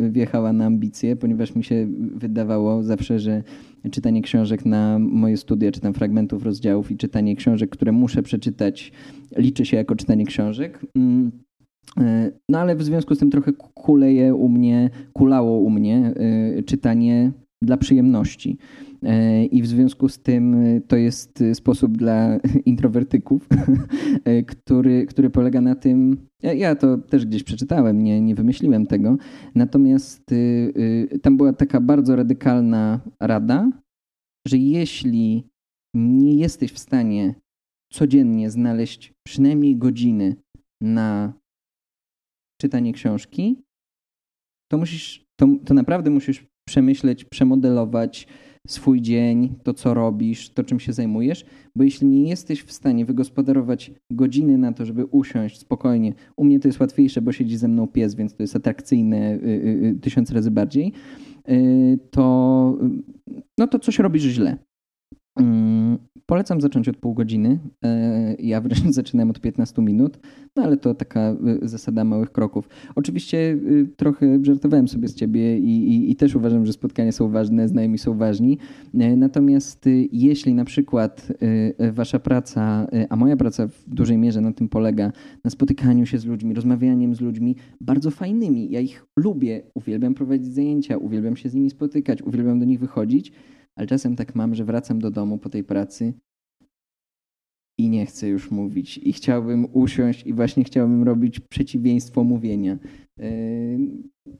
y, 0.05 0.11
wjechała 0.11 0.53
na 0.53 0.65
ambicje, 0.65 1.15
ponieważ 1.15 1.55
mi 1.55 1.63
się 1.63 1.87
wydawało 2.15 2.83
zawsze, 2.83 3.19
że 3.19 3.43
czytanie 3.91 4.21
książek 4.21 4.65
na 4.65 4.99
moje 4.99 5.37
studia, 5.37 5.71
czytam 5.71 5.93
fragmentów 5.93 6.43
rozdziałów 6.43 6.91
i 6.91 6.97
czytanie 6.97 7.35
książek, 7.35 7.69
które 7.69 7.91
muszę 7.91 8.23
przeczytać, 8.23 8.91
liczy 9.37 9.65
się 9.65 9.77
jako 9.77 9.95
czytanie 9.95 10.25
książek. 10.25 10.85
Mm, 11.97 12.31
no 12.49 12.59
ale 12.59 12.75
w 12.75 12.83
związku 12.83 13.15
z 13.15 13.19
tym 13.19 13.29
trochę 13.29 13.53
kuleje 13.73 14.35
u 14.35 14.49
mnie, 14.49 14.89
kulało 15.13 15.59
u 15.59 15.69
mnie 15.69 16.13
czytanie 16.65 17.31
dla 17.63 17.77
przyjemności. 17.77 18.57
E, 19.03 19.45
I 19.45 19.61
w 19.61 19.67
związku 19.67 20.09
z 20.09 20.19
tym 20.19 20.55
to 20.87 20.95
jest 20.95 21.43
sposób 21.53 21.97
dla 21.97 22.37
introwertyków, 22.65 23.47
który, 24.51 25.05
który 25.05 25.29
polega 25.29 25.61
na 25.61 25.75
tym. 25.75 26.17
Ja, 26.43 26.53
ja 26.53 26.75
to 26.75 26.97
też 26.97 27.25
gdzieś 27.25 27.43
przeczytałem, 27.43 28.03
nie, 28.03 28.21
nie 28.21 28.35
wymyśliłem 28.35 28.87
tego. 28.87 29.17
Natomiast 29.55 30.25
tam 31.21 31.37
była 31.37 31.53
taka 31.53 31.81
bardzo 31.81 32.15
radykalna 32.15 32.99
rada, 33.21 33.71
że 34.47 34.57
jeśli 34.57 35.47
nie 35.95 36.33
jesteś 36.35 36.71
w 36.71 36.79
stanie 36.79 37.35
codziennie 37.93 38.49
znaleźć 38.49 39.13
przynajmniej 39.27 39.77
godziny 39.77 40.35
na 40.81 41.33
czytanie 42.61 42.93
książki, 42.93 43.63
to 44.71 44.77
musisz, 44.77 45.25
to, 45.39 45.47
to 45.65 45.73
naprawdę 45.73 46.09
musisz 46.09 46.45
przemyśleć, 46.67 47.25
przemodelować 47.25 48.27
swój 48.67 49.01
dzień, 49.01 49.55
to 49.63 49.73
co 49.73 49.93
robisz, 49.93 50.49
to 50.49 50.63
czym 50.63 50.79
się 50.79 50.93
zajmujesz, 50.93 51.45
bo 51.75 51.83
jeśli 51.83 52.07
nie 52.07 52.29
jesteś 52.29 52.63
w 52.63 52.71
stanie 52.71 53.05
wygospodarować 53.05 53.91
godziny 54.11 54.57
na 54.57 54.73
to, 54.73 54.85
żeby 54.85 55.05
usiąść 55.05 55.59
spokojnie, 55.59 56.13
u 56.37 56.43
mnie 56.43 56.59
to 56.59 56.67
jest 56.67 56.79
łatwiejsze, 56.79 57.21
bo 57.21 57.31
siedzi 57.31 57.57
ze 57.57 57.67
mną 57.67 57.87
pies, 57.87 58.15
więc 58.15 58.35
to 58.35 58.43
jest 58.43 58.55
atrakcyjne 58.55 59.33
y, 59.33 59.39
y, 59.45 59.85
y, 59.85 59.99
tysiąc 60.01 60.31
razy 60.31 60.51
bardziej, 60.51 60.93
to, 62.11 62.77
no 63.57 63.67
to 63.67 63.79
coś 63.79 63.99
robisz 63.99 64.23
źle. 64.23 64.57
Mm, 65.39 65.97
polecam 66.25 66.61
zacząć 66.61 66.89
od 66.89 66.97
pół 66.97 67.13
godziny. 67.13 67.59
E, 67.83 68.35
ja 68.39 68.61
wręcz 68.61 68.89
zaczynałem 68.99 69.29
od 69.29 69.41
15 69.41 69.81
minut, 69.81 70.19
no 70.55 70.63
ale 70.63 70.77
to 70.77 70.93
taka 70.93 71.35
y, 71.63 71.67
zasada 71.67 72.03
małych 72.03 72.31
kroków. 72.31 72.69
Oczywiście 72.95 73.37
y, 73.37 73.87
trochę 73.95 74.39
żartowałem 74.41 74.87
sobie 74.87 75.07
z 75.07 75.15
ciebie 75.15 75.57
i, 75.57 75.95
i, 75.95 76.11
i 76.11 76.15
też 76.15 76.35
uważam, 76.35 76.65
że 76.65 76.73
spotkania 76.73 77.11
są 77.11 77.29
ważne, 77.29 77.67
znajomi 77.67 77.97
są 77.97 78.17
ważni. 78.17 78.57
E, 78.93 79.15
natomiast 79.15 79.89
jeśli 80.11 80.53
na 80.53 80.65
przykład 80.65 81.27
wasza 81.93 82.19
praca, 82.19 82.87
a 83.09 83.15
moja 83.15 83.37
praca 83.37 83.67
w 83.67 83.83
dużej 83.87 84.17
mierze 84.17 84.41
na 84.41 84.53
tym 84.53 84.69
polega, 84.69 85.11
na 85.43 85.49
spotykaniu 85.49 86.05
się 86.05 86.17
z 86.17 86.25
ludźmi, 86.25 86.53
rozmawianiem 86.53 87.15
z 87.15 87.21
ludźmi 87.21 87.55
bardzo 87.81 88.11
fajnymi. 88.11 88.71
Ja 88.71 88.79
ich 88.79 89.05
lubię, 89.15 89.61
uwielbiam 89.73 90.13
prowadzić 90.13 90.53
zajęcia, 90.53 90.97
uwielbiam 90.97 91.35
się 91.35 91.49
z 91.49 91.53
nimi 91.53 91.69
spotykać, 91.69 92.21
uwielbiam 92.21 92.59
do 92.59 92.65
nich 92.65 92.79
wychodzić 92.79 93.31
ale 93.77 93.87
czasem 93.87 94.15
tak 94.15 94.35
mam, 94.35 94.55
że 94.55 94.65
wracam 94.65 94.99
do 94.99 95.11
domu 95.11 95.37
po 95.37 95.49
tej 95.49 95.63
pracy 95.63 96.13
i 97.79 97.89
nie 97.89 98.05
chcę 98.05 98.29
już 98.29 98.51
mówić. 98.51 98.97
I 98.97 99.13
chciałbym 99.13 99.67
usiąść 99.73 100.25
i 100.25 100.33
właśnie 100.33 100.63
chciałbym 100.63 101.03
robić 101.03 101.39
przeciwieństwo 101.39 102.23
mówienia. 102.23 102.77
Yy, 103.19 103.25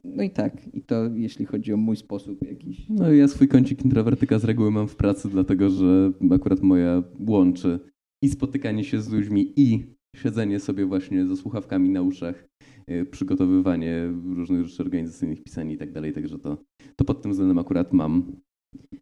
no 0.04 0.23
i 0.23 0.30
tak, 0.30 0.76
i 0.76 0.82
to 0.82 1.10
jeśli 1.15 1.45
chodzi 1.45 1.73
o 1.73 1.78
mój 1.78 1.95
sposób 1.95 2.45
jakiś. 2.47 2.89
No 2.89 3.12
ja 3.13 3.28
swój 3.28 3.47
kącik 3.47 3.86
introwertyka 3.86 4.39
z 4.39 4.43
reguły 4.43 4.71
mam 4.71 4.88
w 4.88 4.95
pracy, 4.95 5.30
dlatego 5.30 5.69
że 5.69 6.12
akurat 6.32 6.62
moja 6.62 7.04
łączy 7.28 7.80
i 8.23 8.30
spotykanie 8.30 8.84
się 8.84 9.02
z 9.02 9.10
ludźmi 9.10 9.54
i 9.56 9.86
siedzenie 10.15 10.60
sobie 10.60 10.86
właśnie 10.86 11.28
ze 11.28 11.36
słuchawkami 11.36 11.89
na 11.89 12.02
uszach, 12.02 12.47
yy, 12.88 13.06
przygotowywanie 13.06 14.13
różnych 14.36 14.65
rzeczy 14.67 14.84
organizacyjnych, 14.84 15.43
pisanie 15.43 15.73
i 15.73 15.78
tak 15.78 15.91
dalej, 15.91 16.13
także 16.13 16.39
to, 16.39 16.58
to 16.95 17.06
pod 17.06 17.21
tym 17.21 17.32
względem 17.32 17.58
akurat 17.58 17.93
mam. 17.93 18.38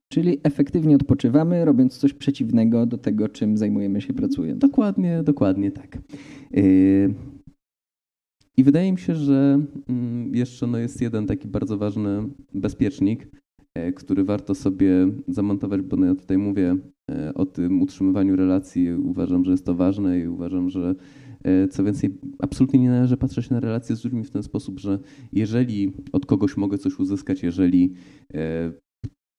Czyli 0.09 0.37
efektywnie 0.43 0.95
odpoczywamy, 0.95 1.65
robiąc 1.65 1.97
coś 1.97 2.13
przeciwnego 2.13 2.85
do 2.85 2.97
tego, 2.97 3.29
czym 3.29 3.57
zajmujemy 3.57 4.01
się 4.01 4.13
pracując. 4.13 4.59
Dokładnie, 4.59 5.23
dokładnie 5.23 5.71
tak. 5.71 5.97
Yy, 6.51 7.13
I 8.57 8.63
wydaje 8.63 8.91
mi 8.91 8.99
się, 8.99 9.15
że 9.15 9.59
mm, 9.89 10.35
jeszcze 10.35 10.67
no 10.67 10.77
jest 10.77 11.01
jeden 11.01 11.27
taki 11.27 11.47
bardzo 11.47 11.77
ważny 11.77 12.29
bezpiecznik, 12.53 13.27
e, 13.75 13.91
który 13.91 14.23
warto 14.23 14.55
sobie 14.55 15.07
zamontować, 15.27 15.81
bo 15.81 15.97
no 15.97 16.05
ja 16.05 16.15
tutaj 16.15 16.37
mówię 16.37 16.75
e, 17.11 17.33
o 17.33 17.45
tym 17.45 17.81
utrzymywaniu 17.81 18.35
relacji. 18.35 18.93
Uważam, 18.93 19.45
że 19.45 19.51
jest 19.51 19.65
to 19.65 19.75
ważne 19.75 20.19
i 20.19 20.27
uważam, 20.27 20.69
że 20.69 20.95
e, 21.43 21.67
co 21.67 21.83
więcej, 21.83 22.17
absolutnie 22.39 22.79
nie 22.79 22.89
należy 22.89 23.17
patrzeć 23.17 23.49
na 23.49 23.59
relacje 23.59 23.95
z 23.95 24.03
ludźmi 24.03 24.23
w 24.23 24.31
ten 24.31 24.43
sposób, 24.43 24.79
że 24.79 24.99
jeżeli 25.33 25.93
od 26.11 26.25
kogoś 26.25 26.57
mogę 26.57 26.77
coś 26.77 26.99
uzyskać, 26.99 27.43
jeżeli 27.43 27.93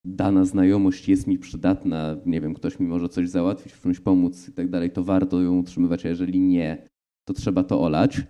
dana 0.06 0.44
znajomość 0.44 1.08
jest 1.08 1.26
mi 1.26 1.38
przydatna, 1.38 2.16
nie 2.26 2.40
wiem, 2.40 2.54
ktoś 2.54 2.80
mi 2.80 2.86
może 2.86 3.08
coś 3.08 3.28
załatwić, 3.28 3.72
w 3.72 3.82
czymś 3.82 4.00
pomóc 4.00 4.48
i 4.48 4.52
tak 4.52 4.70
dalej, 4.70 4.90
to 4.90 5.04
warto 5.04 5.42
ją 5.42 5.58
utrzymywać, 5.58 6.06
a 6.06 6.08
jeżeli 6.08 6.40
nie, 6.40 6.88
to 7.24 7.34
trzeba 7.34 7.64
to 7.64 7.80
olać. 7.80 8.22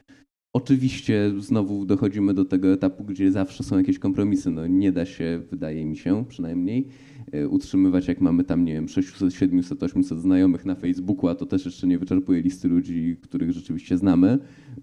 Oczywiście 0.57 1.33
znowu 1.39 1.87
dochodzimy 1.87 2.35
do 2.35 2.45
tego 2.45 2.73
etapu, 2.73 3.05
gdzie 3.05 3.33
zawsze 3.33 3.65
są 3.65 3.79
jakieś 3.79 3.99
kompromisy. 3.99 4.51
No, 4.51 4.67
nie 4.67 4.93
da 4.93 5.07
się, 5.07 5.43
wydaje 5.51 5.87
mi 5.87 5.97
się 5.97 6.25
przynajmniej, 6.29 6.89
e, 7.33 7.49
utrzymywać, 7.49 8.09
jak 8.09 8.21
mamy 8.21 8.45
tam, 8.45 8.65
nie 8.65 8.73
wiem, 8.73 8.89
600, 8.89 9.35
700, 9.35 9.83
800 9.83 10.19
znajomych 10.19 10.65
na 10.65 10.75
Facebooku, 10.75 11.29
a 11.29 11.35
to 11.35 11.47
też 11.47 11.65
jeszcze 11.65 11.87
nie 11.87 11.99
wyczerpuje 11.99 12.43
listy 12.43 12.69
ludzi, 12.69 13.17
których 13.23 13.53
rzeczywiście 13.53 13.99
znamy. 13.99 14.39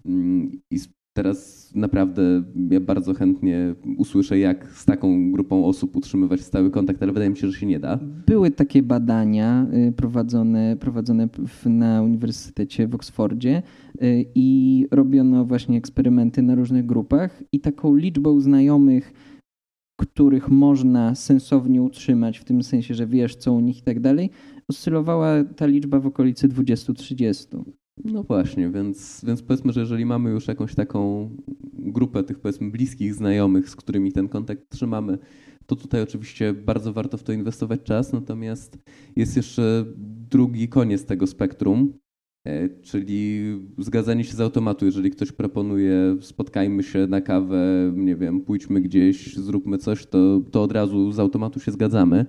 Mm, 0.06 0.50
I 0.70 0.78
Teraz 1.16 1.70
naprawdę 1.74 2.42
ja 2.70 2.80
bardzo 2.80 3.14
chętnie 3.14 3.74
usłyszę, 3.98 4.38
jak 4.38 4.70
z 4.70 4.84
taką 4.84 5.32
grupą 5.32 5.64
osób 5.64 5.96
utrzymywać 5.96 6.40
stały 6.40 6.70
kontakt, 6.70 7.02
ale 7.02 7.12
wydaje 7.12 7.30
mi 7.30 7.36
się, 7.36 7.50
że 7.50 7.58
się 7.58 7.66
nie 7.66 7.80
da. 7.80 7.98
Były 8.26 8.50
takie 8.50 8.82
badania 8.82 9.66
y, 9.88 9.92
prowadzone, 9.92 10.76
prowadzone 10.80 11.28
na 11.66 12.02
Uniwersytecie 12.02 12.88
w 12.88 12.94
Oksfordzie 12.94 13.62
y, 14.02 14.24
i 14.34 14.86
robiono 14.90 15.44
właśnie 15.44 15.78
eksperymenty 15.78 16.42
na 16.42 16.54
różnych 16.54 16.86
grupach 16.86 17.42
i 17.52 17.60
taką 17.60 17.94
liczbą 17.94 18.40
znajomych, 18.40 19.12
których 20.00 20.48
można 20.48 21.14
sensownie 21.14 21.82
utrzymać, 21.82 22.38
w 22.38 22.44
tym 22.44 22.62
sensie, 22.62 22.94
że 22.94 23.06
wiesz 23.06 23.36
co 23.36 23.52
u 23.52 23.60
nich 23.60 23.78
i 23.78 23.82
tak 23.82 24.00
dalej, 24.00 24.30
oscylowała 24.68 25.44
ta 25.44 25.66
liczba 25.66 26.00
w 26.00 26.06
okolicy 26.06 26.48
20-30. 26.48 27.64
No 28.04 28.22
właśnie, 28.22 28.70
więc, 28.70 29.24
więc 29.26 29.42
powiedzmy, 29.42 29.72
że 29.72 29.80
jeżeli 29.80 30.06
mamy 30.06 30.30
już 30.30 30.48
jakąś 30.48 30.74
taką 30.74 31.30
grupę 31.72 32.22
tych 32.22 32.38
powiedzmy 32.38 32.70
bliskich 32.70 33.14
znajomych, 33.14 33.70
z 33.70 33.76
którymi 33.76 34.12
ten 34.12 34.28
kontakt 34.28 34.70
trzymamy, 34.70 35.18
to 35.66 35.76
tutaj 35.76 36.02
oczywiście 36.02 36.52
bardzo 36.52 36.92
warto 36.92 37.18
w 37.18 37.22
to 37.22 37.32
inwestować 37.32 37.82
czas, 37.82 38.12
natomiast 38.12 38.78
jest 39.16 39.36
jeszcze 39.36 39.84
drugi 40.30 40.68
koniec 40.68 41.04
tego 41.04 41.26
spektrum, 41.26 41.92
E, 42.46 42.68
czyli 42.68 43.42
zgadzanie 43.78 44.24
się 44.24 44.32
z 44.32 44.40
automatu. 44.40 44.86
Jeżeli 44.86 45.10
ktoś 45.10 45.32
proponuje, 45.32 46.16
spotkajmy 46.20 46.82
się 46.82 47.06
na 47.06 47.20
kawę, 47.20 47.92
nie 47.94 48.16
wiem, 48.16 48.40
pójdźmy 48.40 48.80
gdzieś, 48.80 49.36
zróbmy 49.36 49.78
coś, 49.78 50.06
to, 50.06 50.40
to 50.50 50.62
od 50.62 50.72
razu 50.72 51.12
z 51.12 51.18
automatu 51.18 51.60
się 51.60 51.72
zgadzamy. 51.72 52.26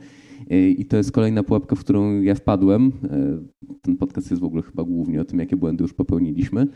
E, 0.49 0.69
I 0.69 0.85
to 0.85 0.97
jest 0.97 1.11
kolejna 1.11 1.43
pułapka, 1.43 1.75
w 1.75 1.79
którą 1.79 2.21
ja 2.21 2.35
wpadłem. 2.35 2.91
E, 3.03 3.37
ten 3.81 3.97
podcast 3.97 4.31
jest 4.31 4.41
w 4.41 4.45
ogóle 4.45 4.61
chyba 4.61 4.83
głównie 4.83 5.21
o 5.21 5.25
tym, 5.25 5.39
jakie 5.39 5.55
błędy 5.55 5.83
już 5.83 5.93
popełniliśmy. 5.93 6.67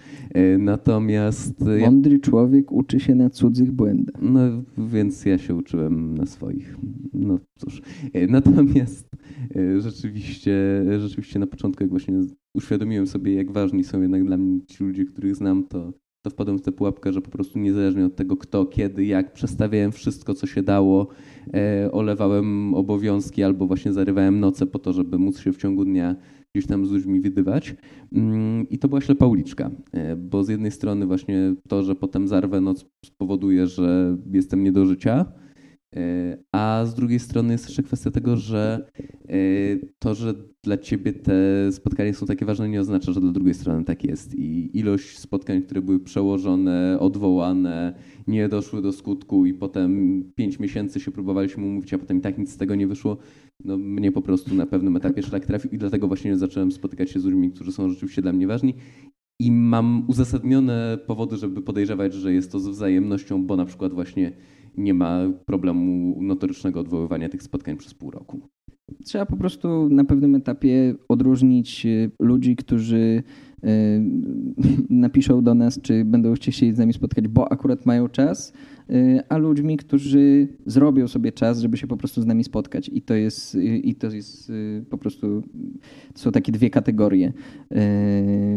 Natomiast. 0.60 1.66
Mądry 1.82 2.20
człowiek 2.20 2.72
uczy 2.72 3.00
się 3.00 3.16
na 3.16 3.30
cudzych 3.30 3.72
błędach. 3.72 4.22
No 4.22 4.40
więc 4.78 5.26
ja 5.26 5.38
się 5.38 5.56
uczyłem 5.56 6.18
na 6.18 6.26
swoich. 6.26 6.78
No 7.14 7.40
cóż. 7.58 7.82
Natomiast 8.30 9.10
rzeczywiście, 9.80 10.86
rzeczywiście 11.00 11.40
na 11.40 11.48
początku, 11.48 11.84
jak 11.84 11.90
właśnie 11.90 12.22
uświadomiłem 12.54 13.08
sobie, 13.08 13.34
jak 13.34 13.52
ważni 13.52 13.84
są 13.84 14.02
jednak 14.02 14.26
dla 14.26 14.38
mnie 14.38 14.60
ci 14.66 14.84
ludzie, 14.84 15.06
których 15.06 15.36
znam, 15.36 15.64
to, 15.64 15.94
to 16.22 16.30
wpadłem 16.30 16.58
w 16.58 16.62
tę 16.62 16.72
pułapkę, 16.72 17.14
że 17.14 17.22
po 17.22 17.32
prostu 17.32 17.60
niezależnie 17.60 18.06
od 18.06 18.16
tego, 18.16 18.38
kto, 18.38 18.66
kiedy, 18.66 19.06
jak, 19.06 19.34
przestawiałem 19.34 19.92
wszystko, 19.92 20.34
co 20.34 20.48
się 20.48 20.64
dało, 20.64 21.08
olewałem 21.92 22.74
obowiązki 22.74 23.44
albo 23.44 23.68
właśnie 23.68 23.94
zarywałem 23.94 24.40
noce 24.40 24.66
po 24.66 24.80
to, 24.80 24.94
żeby 24.94 25.18
móc 25.18 25.40
się 25.40 25.54
w 25.54 25.58
ciągu 25.58 25.86
dnia 25.86 26.16
gdzieś 26.54 26.68
tam 26.68 26.86
z 26.86 26.92
ludźmi 26.92 27.22
widywać. 27.22 27.76
Mm, 28.14 28.70
I 28.70 28.78
to 28.78 28.88
była 28.88 29.02
ślepa 29.02 29.26
uliczka, 29.26 29.72
e, 29.94 30.16
bo 30.16 30.44
z 30.44 30.50
jednej 30.50 30.72
strony 30.72 31.06
właśnie 31.06 31.56
to, 31.68 31.84
że 31.84 31.96
potem 31.96 32.28
zarwę 32.28 32.62
noc 32.62 32.86
spowoduje, 33.06 33.68
że 33.68 34.18
jestem 34.32 34.64
nie 34.64 34.72
do 34.72 34.86
życia, 34.86 35.26
E, 35.49 35.49
a 36.52 36.86
z 36.86 36.94
drugiej 36.94 37.20
strony 37.20 37.52
jest 37.52 37.66
jeszcze 37.66 37.84
kwestia 37.84 38.12
tego, 38.12 38.38
że 38.38 38.92
e, 39.30 39.36
to, 40.00 40.16
że 40.16 40.34
dla 40.64 40.78
ciebie 40.78 41.14
te 41.14 41.72
spotkania 41.72 42.14
są 42.14 42.26
takie 42.26 42.46
ważne, 42.46 42.70
nie 42.70 42.82
oznacza, 42.82 43.12
że 43.12 43.22
dla 43.22 43.32
drugiej 43.32 43.54
strony 43.54 43.86
tak 43.86 44.04
jest. 44.04 44.36
I 44.36 44.78
ilość 44.80 45.20
spotkań, 45.20 45.62
które 45.62 45.82
były 45.82 46.00
przełożone, 46.00 46.98
odwołane, 47.00 47.94
nie 48.28 48.50
doszły 48.50 48.82
do 48.82 48.92
skutku 48.92 49.46
i 49.46 49.54
potem 49.54 50.24
pięć 50.36 50.60
miesięcy 50.60 51.00
się 51.00 51.12
próbowaliśmy 51.12 51.66
umówić, 51.66 51.94
a 51.94 51.98
potem 51.98 52.18
i 52.18 52.22
tak 52.22 52.38
nic 52.38 52.52
z 52.52 52.58
tego 52.58 52.76
nie 52.76 52.88
wyszło, 52.88 53.18
no 53.66 53.78
mnie 53.78 54.12
po 54.12 54.22
prostu 54.22 54.56
na 54.56 54.66
pewnym 54.66 54.96
etapie 54.96 55.24
szlak 55.24 55.46
trafił 55.46 55.72
i 55.72 55.78
dlatego 55.78 56.08
właśnie 56.08 56.38
zacząłem 56.38 56.72
spotykać 56.72 57.12
się 57.12 57.20
z 57.20 57.26
ludźmi, 57.26 57.52
którzy 57.52 57.72
są 57.72 57.90
rzeczywiście 57.90 58.22
dla 58.22 58.34
mnie 58.34 58.48
ważni. 58.48 58.74
I 59.42 59.52
mam 59.52 60.04
uzasadnione 60.08 60.98
powody, 61.08 61.38
żeby 61.38 61.62
podejrzewać, 61.62 62.14
że 62.14 62.34
jest 62.34 62.52
to 62.52 62.60
z 62.60 62.68
wzajemnością, 62.68 63.46
bo 63.46 63.56
na 63.56 63.66
przykład 63.66 63.94
właśnie 63.94 64.32
nie 64.80 64.94
ma 64.94 65.20
problemu 65.46 66.18
notorycznego 66.22 66.80
odwoływania 66.80 67.30
tych 67.30 67.44
spotkań 67.44 67.78
przez 67.78 67.94
pół 67.94 68.12
roku. 68.12 68.40
Trzeba 69.06 69.26
po 69.26 69.38
prostu 69.38 69.90
na 69.90 70.04
pewnym 70.04 70.36
etapie 70.36 70.96
odróżnić 71.10 71.86
y, 71.86 72.12
ludzi, 72.20 72.56
którzy 72.56 73.24
y, 73.64 73.68
napiszą 74.90 75.44
do 75.44 75.56
nas, 75.56 75.82
czy 75.82 76.06
będą 76.06 76.34
chcieli 76.34 76.58
się 76.58 76.74
z 76.74 76.78
nami 76.78 76.94
spotkać, 76.94 77.28
bo 77.28 77.52
akurat 77.52 77.86
mają 77.86 78.10
czas, 78.10 78.54
a 79.30 79.38
ludźmi, 79.38 79.78
którzy 79.78 80.48
zrobią 80.66 81.08
sobie 81.08 81.32
czas, 81.32 81.60
żeby 81.60 81.78
się 81.78 81.88
po 81.88 81.98
prostu 81.98 82.22
z 82.22 82.26
nami 82.26 82.44
spotkać. 82.44 82.90
I 82.94 83.02
to 83.02 83.14
jest, 83.14 83.56
i 83.84 83.96
to 83.96 84.08
jest 84.08 84.52
po 84.90 84.98
prostu, 84.98 85.44
są 86.16 86.32
takie 86.32 86.52
dwie 86.52 86.70
kategorie. 86.70 87.34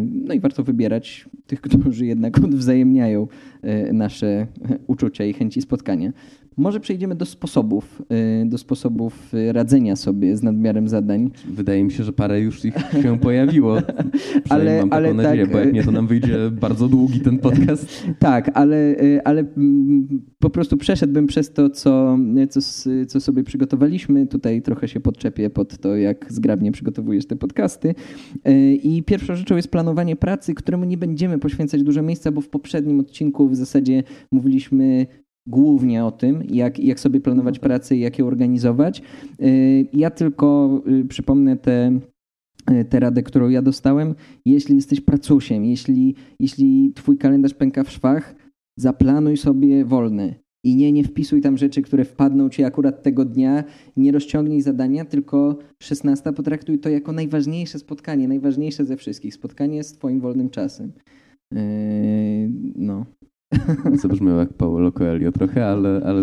No 0.03 0.35
i 0.35 0.40
warto 0.40 0.62
wybierać 0.64 1.29
tych, 1.47 1.61
którzy 1.66 2.07
jednak 2.07 2.38
odwzajemniają 2.45 3.29
nasze 3.92 4.47
uczucia 4.87 5.25
i 5.25 5.33
chęci 5.33 5.62
spotkania. 5.62 6.12
Może 6.57 6.81
przejdziemy 6.81 7.15
do 7.15 7.27
sposobów, 7.27 8.03
y, 8.43 8.49
do 8.49 8.59
sposobów 8.59 9.33
radzenia 9.53 9.97
sobie 9.97 10.37
z 10.37 10.43
nadmiarem 10.43 10.88
zadań. 10.88 11.31
Wydaje 11.49 11.85
mi 11.85 11.93
się, 11.93 12.05
że 12.05 12.12
parę 12.12 12.41
już 12.41 12.65
ich 12.65 12.75
się 13.03 13.19
pojawiło. 13.19 13.77
ale, 14.49 14.81
mam 14.81 14.93
ale 14.93 15.09
taką 15.09 15.23
nadzieję, 15.23 15.45
tak, 15.45 15.53
bo 15.53 15.59
jak 15.59 15.73
nie, 15.73 15.85
to 15.85 15.91
nam 15.91 16.07
wyjdzie 16.07 16.51
bardzo 16.51 16.88
długi 16.88 17.21
ten 17.21 17.38
podcast. 17.38 18.03
tak, 18.19 18.51
ale, 18.55 18.77
y, 18.77 19.21
ale 19.25 19.41
mm, 19.57 20.23
po 20.38 20.51
prostu 20.51 20.77
przeszedłbym 20.77 21.27
przez 21.27 21.53
to, 21.53 21.71
co, 21.71 22.19
co, 22.51 22.61
co 23.09 23.21
sobie 23.21 23.45
przygotowaliśmy. 23.45 24.27
Tutaj 24.27 24.62
trochę 24.62 24.88
się 24.88 25.01
podczepię 25.01 25.51
pod 25.51 25.79
to, 25.79 25.97
jak 25.97 26.33
zgrabnie 26.33 26.73
przygotowujesz 26.73 27.27
te 27.27 27.37
podcasty. 27.37 27.95
Y, 28.49 28.75
I 28.75 29.03
pierwszą 29.03 29.35
rzeczą 29.35 29.57
jest 29.57 29.69
planowanie 29.69 30.17
pracy, 30.17 30.55
któremu 30.55 30.85
nie 30.85 30.97
będziemy 30.99 31.38
poświęcać 31.38 31.83
dużo 31.83 32.03
miejsca, 32.03 32.33
bo 32.33 32.41
w 32.41 32.49
poprzednim 32.49 33.01
odcinku 33.01 33.49
w 33.49 33.57
zasadzie 33.57 34.03
mówiliśmy 34.33 35.07
głównie 35.46 36.05
o 36.05 36.11
tym, 36.11 36.42
jak, 36.50 36.78
jak 36.78 37.00
sobie 37.00 37.20
planować 37.20 37.59
pracę 37.59 37.96
i 37.96 38.00
jak 38.00 38.18
ją 38.18 38.26
organizować. 38.26 39.02
Y, 39.42 39.87
ja 39.92 40.11
tylko 40.11 40.81
y, 40.87 41.05
przypomnę 41.05 41.57
tę 41.57 42.00
te, 42.64 42.85
te 42.85 43.00
radę, 43.00 43.22
którą 43.22 43.48
ja 43.48 43.62
dostałem. 43.62 44.14
Jeśli 44.44 44.76
jesteś 44.76 45.00
pracusiem, 45.00 45.64
jeśli, 45.64 46.14
jeśli 46.40 46.92
twój 46.94 47.18
kalendarz 47.18 47.55
pęka 47.55 47.85
w 47.85 47.90
szwach, 47.90 48.35
zaplanuj 48.78 49.37
sobie 49.37 49.85
wolny. 49.85 50.35
I 50.64 50.76
nie, 50.76 50.92
nie 50.92 51.05
wpisuj 51.05 51.40
tam 51.40 51.59
rzeczy, 51.59 51.83
które 51.83 52.05
wpadną 52.05 52.48
ci 52.48 52.64
akurat 52.64 53.02
tego 53.02 53.24
dnia. 53.24 53.64
Nie 53.96 54.12
rozciągnij 54.12 54.61
zadania, 54.62 55.05
tylko 55.05 55.59
16 55.83 56.33
potraktuj 56.33 56.78
to 56.78 56.88
jako 56.88 57.12
najważniejsze 57.12 57.78
spotkanie, 57.78 58.28
najważniejsze 58.28 58.85
ze 58.85 58.96
wszystkich. 58.96 59.35
Spotkanie 59.35 59.85
z 59.85 59.92
twoim 59.92 60.20
wolnym 60.20 60.50
czasem. 60.50 60.92
Yy, 61.52 61.61
no. 62.76 63.07
Zabrzmiał 64.03 64.38
jak 64.38 64.53
Paulo 64.53 64.93
Coelho 64.93 65.33
trochę, 65.33 65.67
ale, 65.67 66.01
ale 66.05 66.23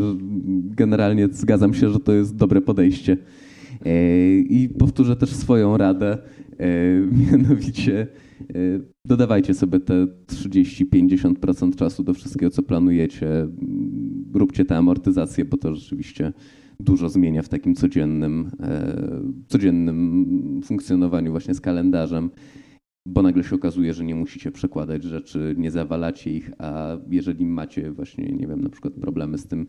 generalnie 0.63 1.27
zgadzam 1.31 1.73
się, 1.73 1.89
że 1.89 1.99
to 1.99 2.13
jest 2.13 2.35
dobre 2.35 2.61
podejście. 2.61 3.17
E, 3.85 4.37
I 4.39 4.69
powtórzę 4.69 5.15
też 5.15 5.29
swoją 5.29 5.77
radę, 5.77 6.17
e, 6.59 6.67
mianowicie 7.31 8.07
e, 8.41 8.55
dodawajcie 9.05 9.53
sobie 9.53 9.79
te 9.79 10.07
30-50% 10.27 11.75
czasu 11.75 12.03
do 12.03 12.13
wszystkiego, 12.13 12.49
co 12.49 12.63
planujecie. 12.63 13.47
Róbcie 14.33 14.65
tę 14.65 14.77
amortyzację, 14.77 15.45
bo 15.45 15.57
to 15.57 15.75
rzeczywiście 15.75 16.33
dużo 16.79 17.09
zmienia 17.09 17.41
w 17.41 17.49
takim 17.49 17.75
codziennym, 17.75 18.51
codziennym 19.47 20.61
funkcjonowaniu 20.63 21.31
właśnie 21.31 21.53
z 21.53 21.61
kalendarzem 21.61 22.29
bo 23.09 23.21
nagle 23.21 23.43
się 23.43 23.55
okazuje, 23.55 23.93
że 23.93 24.03
nie 24.03 24.15
musicie 24.15 24.51
przekładać 24.51 25.03
rzeczy, 25.03 25.55
nie 25.57 25.71
zawalacie 25.71 26.31
ich, 26.31 26.51
a 26.57 26.97
jeżeli 27.09 27.45
macie 27.45 27.91
właśnie, 27.91 28.25
nie 28.25 28.47
wiem, 28.47 28.61
na 28.61 28.69
przykład 28.69 28.93
problemy 28.93 29.37
z 29.37 29.47
tym, 29.47 29.65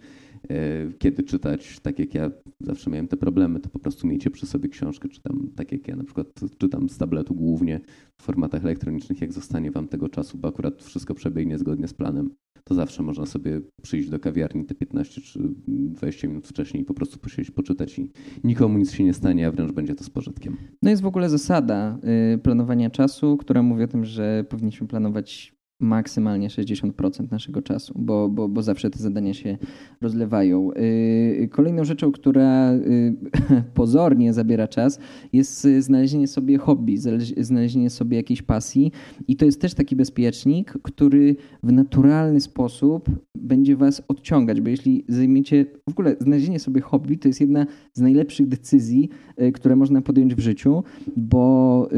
e, 0.50 0.57
kiedy 0.98 1.22
czytać, 1.22 1.81
tak 1.81 1.98
jak 1.98 2.14
ja 2.14 2.31
zawsze 2.61 2.90
miałem 2.90 3.09
te 3.09 3.16
problemy, 3.16 3.61
to 3.61 3.68
po 3.68 3.79
prostu 3.79 4.07
miejcie 4.07 4.31
przy 4.31 4.46
sobie 4.46 4.68
książkę, 4.68 5.09
czytam 5.09 5.50
tak 5.57 5.72
jak 5.72 5.88
ja 5.88 5.96
na 5.96 6.05
przykład 6.05 6.26
czytam 6.59 6.88
z 6.88 6.98
tabletu 6.98 7.35
głównie 7.35 7.81
w 8.18 8.22
formatach 8.22 8.64
elektronicznych, 8.64 9.20
jak 9.20 9.33
zostanie 9.33 9.70
wam 9.70 9.88
tego 9.88 10.09
czasu, 10.09 10.38
bo 10.38 10.48
akurat 10.48 10.83
wszystko 10.83 11.14
przebiegnie 11.14 11.59
zgodnie 11.59 11.88
z 11.88 11.94
planem, 11.94 12.31
to 12.64 12.74
zawsze 12.74 13.03
można 13.03 13.26
sobie 13.26 13.61
przyjść 13.83 14.09
do 14.09 14.18
kawiarni 14.18 14.64
te 14.64 14.74
15 14.74 15.20
czy 15.20 15.40
20 15.66 16.29
minut 16.29 16.46
wcześniej 16.46 16.83
i 16.83 16.87
po 16.87 16.94
prostu 16.94 17.18
posiedzieć, 17.18 17.50
poczytać 17.50 17.98
i 17.98 18.11
nikomu 18.44 18.79
nic 18.79 18.92
się 18.92 19.05
nie 19.05 19.14
stanie, 19.14 19.46
a 19.46 19.53
wręcz 19.53 19.72
będzie 19.72 19.94
to 19.94 20.05
z 20.05 20.11
pożytkiem. 20.11 20.57
No 20.83 20.90
jest 20.90 21.03
w 21.03 21.07
ogóle 21.07 21.29
zasada 21.29 21.98
y, 22.35 22.38
planowania 22.38 22.90
czasu, 22.90 23.29
która 23.36 23.62
mówi 23.62 23.84
o 23.84 23.88
tym, 23.88 24.04
że 24.04 24.44
powinniśmy 24.48 24.86
planować 24.88 25.60
maksymalnie 25.80 26.48
60% 26.48 27.30
naszego 27.30 27.62
czasu, 27.62 27.94
bo, 27.96 28.28
bo, 28.28 28.48
bo 28.48 28.62
zawsze 28.62 28.90
te 28.90 28.98
zadania 28.98 29.34
się 29.34 29.58
rozlewają. 30.00 30.70
Y, 30.72 31.48
kolejną 31.52 31.84
rzeczą, 31.84 32.12
która 32.12 32.72
y, 32.72 33.14
pozornie 33.74 34.32
zabiera 34.32 34.68
czas, 34.68 34.98
jest 35.32 35.66
znalezienie 35.78 36.28
sobie 36.28 36.58
hobby, 36.58 36.98
znalezienie 37.36 37.90
sobie 37.90 38.16
jakiejś 38.16 38.42
pasji 38.42 38.92
i 39.28 39.36
to 39.36 39.44
jest 39.44 39.60
też 39.60 39.74
taki 39.74 39.96
bezpiecznik, 39.96 40.72
który 40.82 41.36
w 41.62 41.72
naturalny 41.72 42.40
sposób 42.40 43.10
będzie 43.34 43.76
was 43.76 44.02
odciągać, 44.08 44.60
bo 44.60 44.70
jeśli 44.70 45.04
zajmiecie, 45.08 45.66
w 45.88 45.92
ogóle 45.92 46.16
znalezienie 46.20 46.58
sobie 46.58 46.80
hobby 46.80 47.18
to 47.18 47.28
jest 47.28 47.40
jedna 47.40 47.66
z 47.92 48.00
najlepszych 48.00 48.48
decyzji, 48.48 49.08
y, 49.42 49.52
które 49.52 49.76
można 49.76 50.02
podjąć 50.02 50.34
w 50.34 50.40
życiu, 50.40 50.82
bo, 51.16 51.88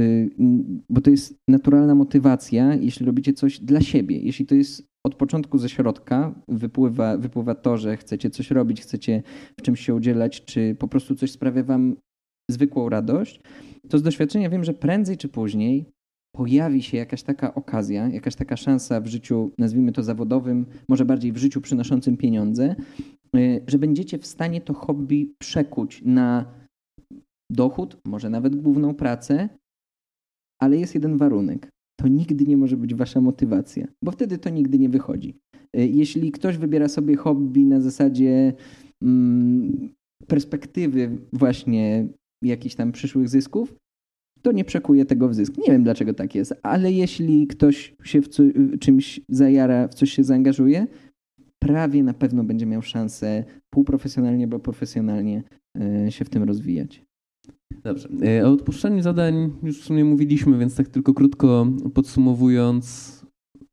bo 0.91 1.01
to 1.01 1.11
jest 1.11 1.35
naturalna 1.49 1.95
motywacja, 1.95 2.75
jeśli 2.75 3.07
robicie 3.07 3.33
coś 3.33 3.61
dla 3.61 3.72
siebie. 3.81 4.19
Jeśli 4.19 4.47
to 4.47 4.55
jest 4.55 4.93
od 5.07 5.15
początku 5.15 5.59
ze 5.59 5.69
środka, 5.69 6.35
wypływa, 6.49 7.17
wypływa 7.17 7.55
to, 7.55 7.77
że 7.77 7.97
chcecie 7.97 8.31
coś 8.31 8.51
robić, 8.51 8.81
chcecie 8.81 9.23
w 9.59 9.63
czymś 9.63 9.81
się 9.81 9.95
udzielać, 9.95 10.45
czy 10.45 10.77
po 10.79 10.89
prostu 10.89 11.15
coś 11.15 11.31
sprawia 11.31 11.63
wam 11.63 11.97
zwykłą 12.51 12.89
radość, 12.89 13.41
to 13.89 13.99
z 13.99 14.03
doświadczenia 14.03 14.51
wiem, 14.51 14.65
że 14.65 14.75
prędzej 14.75 15.17
czy 15.17 15.29
później 15.29 15.87
pojawi 16.37 16.83
się 16.83 16.97
jakaś 16.97 17.23
taka 17.23 17.55
okazja, 17.55 18.09
jakaś 18.09 18.35
taka 18.35 18.57
szansa 18.57 19.01
w 19.01 19.07
życiu, 19.07 19.51
nazwijmy 19.59 19.93
to 19.93 20.03
zawodowym, 20.03 20.67
może 20.89 21.05
bardziej 21.05 21.33
w 21.33 21.37
życiu 21.37 21.61
przynoszącym 21.61 22.17
pieniądze, 22.17 22.77
y, 23.37 23.63
że 23.67 23.79
będziecie 23.79 24.19
w 24.19 24.27
stanie 24.27 24.61
to 24.61 24.75
hobby 24.75 25.35
przekuć 25.39 26.03
na 26.05 26.55
dochód, 27.51 27.97
może 28.07 28.31
nawet 28.31 28.57
główną 28.57 28.95
pracę, 28.95 29.49
ale 30.61 30.77
jest 30.77 30.95
jeden 30.95 31.17
warunek 31.17 31.72
to 31.97 32.09
nigdy 32.09 32.45
nie 32.45 32.57
może 32.57 32.77
być 32.77 32.95
wasza 32.95 33.21
motywacja, 33.21 33.89
bo 34.05 34.11
wtedy 34.11 34.39
to 34.39 34.51
nigdy 34.51 34.79
nie 34.79 34.89
wychodzi. 34.89 35.39
Y, 35.77 35.87
jeśli 35.87 36.33
ktoś 36.33 36.57
wybiera 36.57 36.89
sobie 36.89 37.17
hobby 37.17 37.67
na 37.67 37.81
zasadzie 37.81 38.53
mm, 39.03 39.89
perspektywy 40.27 41.19
właśnie 41.33 42.09
jakichś 42.43 42.75
tam 42.75 42.93
przyszłych 42.93 43.29
zysków, 43.29 43.75
to 44.43 44.53
nie 44.53 44.65
przekuje 44.65 45.05
tego 45.05 45.29
w 45.29 45.35
zysk. 45.35 45.59
Nie 45.59 45.73
wiem 45.73 45.85
dlaczego 45.85 46.15
tak 46.15 46.35
jest, 46.35 46.55
ale 46.63 46.93
jeśli 46.93 47.47
ktoś 47.47 47.95
się 48.05 48.23
w 48.23 48.29
co, 48.29 48.43
czymś 48.81 49.21
zajara, 49.29 49.89
w 49.89 49.95
coś 49.95 50.13
się 50.13 50.25
zaangażuje, 50.25 50.87
prawie 51.59 52.03
na 52.03 52.15
pewno 52.15 52.45
będzie 52.45 52.67
miał 52.67 52.83
szansę 52.83 53.45
półprofesjonalnie 53.71 54.45
albo 54.45 54.59
profesjonalnie 54.59 55.43
e, 55.81 56.13
się 56.13 56.25
w 56.25 56.31
tym 56.31 56.43
rozwijać. 56.43 57.05
Dobrze. 57.85 58.09
E, 58.39 58.47
o 58.47 58.53
odpuszczaniu 58.53 59.03
zadań 59.03 59.53
już 59.63 59.81
w 59.81 59.85
sumie 59.85 60.05
mówiliśmy, 60.05 60.59
więc 60.59 60.77
tak 60.77 60.89
tylko 60.89 61.15
krótko 61.15 61.67
podsumowując, 61.95 63.13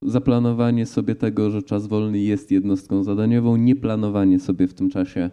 zaplanowanie 0.02 0.86
sobie 0.86 1.16
tego, 1.16 1.52
że 1.52 1.64
czas 1.64 1.88
wolny 1.88 2.20
jest 2.20 2.52
jednostką 2.52 3.04
zadaniową, 3.04 3.56
nie 3.56 3.76
planowanie 3.76 4.40
sobie 4.40 4.68
w 4.68 4.74
tym 4.74 4.90
czasie 4.90 5.30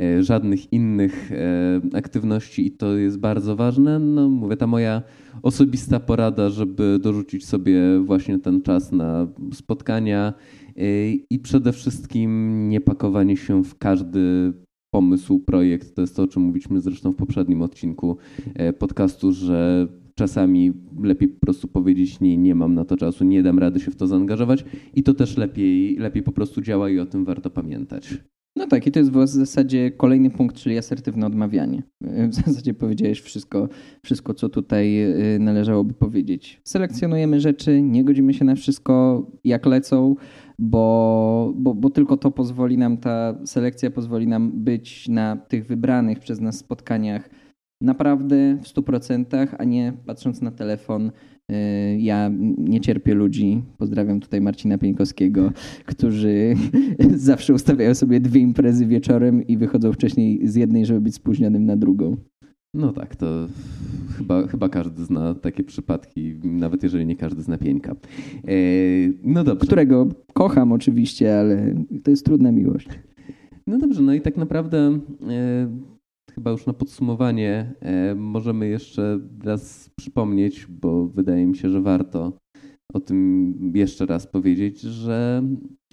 e, 0.00 0.22
żadnych 0.22 0.72
innych 0.72 1.32
e, 1.32 1.80
aktywności 1.96 2.66
i 2.66 2.70
to 2.70 2.96
jest 2.96 3.18
bardzo 3.18 3.56
ważne. 3.56 3.98
No 3.98 4.28
mówię, 4.28 4.56
ta 4.56 4.66
moja 4.66 5.02
osobista 5.42 6.00
porada, 6.00 6.50
żeby 6.50 6.98
dorzucić 7.02 7.46
sobie 7.46 8.00
właśnie 8.00 8.38
ten 8.38 8.62
czas 8.62 8.92
na 8.92 9.26
spotkania 9.52 10.34
i 11.30 11.38
przede 11.42 11.72
wszystkim 11.72 12.68
nie 12.68 12.80
pakowanie 12.80 13.36
się 13.36 13.64
w 13.64 13.78
każdy 13.78 14.52
pomysł, 14.92 15.38
projekt. 15.38 15.94
To 15.94 16.00
jest 16.00 16.16
to, 16.16 16.22
o 16.22 16.26
czym 16.26 16.42
mówiliśmy 16.42 16.80
zresztą 16.80 17.12
w 17.12 17.16
poprzednim 17.16 17.62
odcinku 17.62 18.16
podcastu, 18.78 19.32
że 19.32 19.88
czasami 20.14 20.72
lepiej 21.02 21.28
po 21.28 21.40
prostu 21.40 21.68
powiedzieć 21.68 22.20
nie, 22.20 22.36
nie 22.36 22.54
mam 22.54 22.74
na 22.74 22.84
to 22.84 22.96
czasu, 22.96 23.24
nie 23.24 23.42
dam 23.42 23.58
rady 23.58 23.80
się 23.80 23.90
w 23.90 23.96
to 23.96 24.06
zaangażować 24.06 24.64
i 24.94 25.02
to 25.02 25.14
też 25.14 25.36
lepiej, 25.36 25.96
lepiej 25.96 26.22
po 26.22 26.32
prostu 26.32 26.62
działa 26.62 26.90
i 26.90 26.98
o 26.98 27.06
tym 27.06 27.24
warto 27.24 27.50
pamiętać. 27.50 28.18
No 28.62 28.68
tak, 28.68 28.86
i 28.86 28.92
to 28.92 28.98
jest 28.98 29.12
w 29.12 29.26
zasadzie 29.26 29.90
kolejny 29.90 30.30
punkt, 30.30 30.56
czyli 30.56 30.78
asertywne 30.78 31.26
odmawianie. 31.26 31.82
W 32.30 32.34
zasadzie 32.34 32.74
powiedziałeś 32.74 33.20
wszystko, 33.20 33.68
wszystko, 34.04 34.34
co 34.34 34.48
tutaj 34.48 35.02
y, 35.34 35.38
należałoby 35.38 35.94
powiedzieć. 35.94 36.60
Selekcjonujemy 36.64 37.40
rzeczy, 37.40 37.82
nie 37.82 38.04
godzimy 38.04 38.34
się 38.34 38.44
na 38.44 38.54
wszystko, 38.54 39.26
jak 39.44 39.66
lecą, 39.66 40.14
bo, 40.58 41.52
bo, 41.56 41.74
bo 41.74 41.90
tylko 41.90 42.16
to 42.16 42.30
pozwoli 42.30 42.78
nam, 42.78 42.96
ta 42.96 43.34
selekcja 43.44 43.90
pozwoli 43.90 44.26
nam 44.26 44.52
być 44.54 45.08
na 45.08 45.36
tych 45.36 45.66
wybranych 45.66 46.18
przez 46.18 46.40
nas 46.40 46.58
spotkaniach 46.58 47.30
naprawdę 47.82 48.56
w 48.62 48.66
100%, 48.66 49.48
a 49.58 49.64
nie 49.64 49.92
patrząc 50.06 50.42
na 50.42 50.50
telefon. 50.50 51.12
Y, 51.52 51.98
ja 51.98 52.30
nie 52.58 52.80
cierpię 52.80 53.14
ludzi, 53.14 53.62
pozdrawiam 53.78 54.20
tutaj 54.20 54.40
Marcina 54.40 54.78
Pieńkowskiego, 54.78 55.52
którzy 55.86 56.54
zawsze 57.14 57.54
ustawiają 57.54 57.94
sobie 57.94 58.20
dwie 58.20 58.40
imprezy 58.40 58.86
wieczorem 58.86 59.46
i 59.46 59.56
wychodzą 59.56 59.92
wcześniej 59.92 60.48
z 60.48 60.54
jednej, 60.54 60.86
żeby 60.86 61.00
być 61.00 61.14
spóźnionym 61.14 61.64
na 61.64 61.76
drugą. 61.76 62.16
No 62.74 62.92
tak, 62.92 63.16
to 63.16 63.48
chyba, 64.18 64.46
chyba 64.46 64.68
każdy 64.68 65.04
zna 65.04 65.34
takie 65.34 65.64
przypadki, 65.64 66.34
nawet 66.44 66.82
jeżeli 66.82 67.06
nie 67.06 67.16
każdy 67.16 67.42
zna 67.42 67.58
Pieńka. 67.58 67.92
E, 67.92 68.54
no 69.22 69.44
dobrze. 69.44 69.66
Którego 69.66 70.08
kocham 70.32 70.72
oczywiście, 70.72 71.38
ale 71.38 71.74
to 72.04 72.10
jest 72.10 72.24
trudna 72.24 72.52
miłość. 72.52 72.88
No 73.66 73.78
dobrze, 73.78 74.02
no 74.02 74.14
i 74.14 74.20
tak 74.20 74.36
naprawdę 74.36 74.78
e, 75.28 75.68
chyba 76.30 76.50
już 76.50 76.66
na 76.66 76.72
podsumowanie 76.72 77.74
e, 77.80 78.14
możemy 78.14 78.68
jeszcze 78.68 79.20
raz 79.44 79.90
przypomnieć, 79.96 80.66
bo 80.66 81.06
wydaje 81.06 81.46
mi 81.46 81.56
się, 81.56 81.70
że 81.70 81.80
warto 81.80 82.38
o 82.92 83.00
tym 83.00 83.72
jeszcze 83.74 84.06
raz 84.06 84.26
powiedzieć, 84.26 84.80
że 84.80 85.42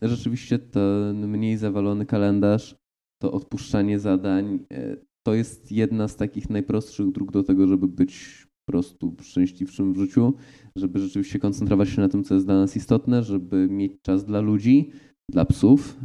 rzeczywiście 0.02 0.60
ten 0.60 1.28
mniej 1.28 1.58
zawalony 1.58 2.06
kalendarz, 2.06 2.76
to 3.22 3.32
odpuszczanie 3.32 4.00
zadań, 4.00 4.66
e, 4.74 4.98
to 5.24 5.34
jest 5.34 5.72
jedna 5.72 6.08
z 6.08 6.16
takich 6.16 6.50
najprostszych 6.50 7.12
dróg 7.12 7.32
do 7.32 7.44
tego, 7.44 7.68
żeby 7.68 7.88
być 7.88 8.46
po 8.66 8.72
prostu 8.72 9.16
szczęśliwszym 9.22 9.94
w 9.94 9.98
życiu, 9.98 10.34
żeby 10.76 11.00
rzeczywiście 11.00 11.40
koncentrować 11.40 11.90
się 11.90 12.02
na 12.02 12.10
tym, 12.10 12.24
co 12.24 12.34
jest 12.34 12.48
dla 12.48 12.56
nas 12.56 12.76
istotne, 12.76 13.24
żeby 13.24 13.68
mieć 13.70 14.02
czas 14.02 14.26
dla 14.26 14.42
ludzi, 14.42 14.92
dla 15.30 15.46
psów. 15.46 16.00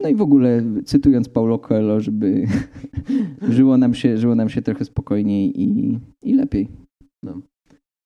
No 0.00 0.08
i 0.08 0.14
w 0.14 0.22
ogóle 0.22 0.62
cytując 0.84 1.28
Paulo 1.28 1.58
Coelho, 1.58 2.00
żeby 2.00 2.46
żyło, 3.56 3.78
nam 3.78 3.94
się, 3.94 4.18
żyło 4.18 4.34
nam 4.34 4.48
się 4.48 4.62
trochę 4.62 4.84
spokojniej 4.84 5.62
i, 5.62 5.98
i 6.22 6.34
lepiej. 6.34 6.68
No. 7.22 7.40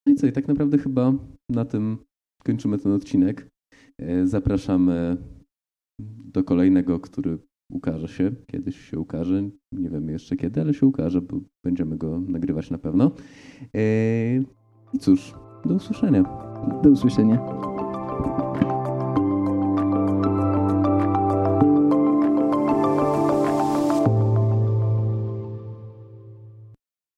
no 0.07 0.13
i 0.13 0.15
co, 0.15 0.27
i 0.27 0.33
tak 0.33 0.49
naprawdę 0.49 0.79
chyba 0.79 1.13
na 1.49 1.65
tym 1.65 1.97
kończymy 2.45 2.79
ten 2.79 2.93
odcinek. 2.93 3.49
E, 3.99 4.27
zapraszamy 4.27 5.17
do 6.35 6.45
kolejnego, 6.45 7.01
który 7.01 7.39
ukaże 7.73 8.09
się. 8.09 8.33
Kiedyś 8.47 8.91
się 8.91 8.99
ukaże. 8.99 9.43
Nie 9.73 9.91
wiemy 9.91 10.13
jeszcze 10.13 10.37
kiedy, 10.37 10.61
ale 10.61 10.75
się 10.75 10.87
ukaże, 10.87 11.23
bo 11.23 11.41
będziemy 11.65 11.97
go 11.97 12.21
nagrywać 12.21 12.71
na 12.71 12.79
pewno. 12.79 13.11
E, 13.75 13.81
I 14.93 14.99
cóż, 15.01 15.35
do 15.65 15.75
usłyszenia. 15.75 16.23
Do 16.83 16.91
usłyszenia. 16.91 17.39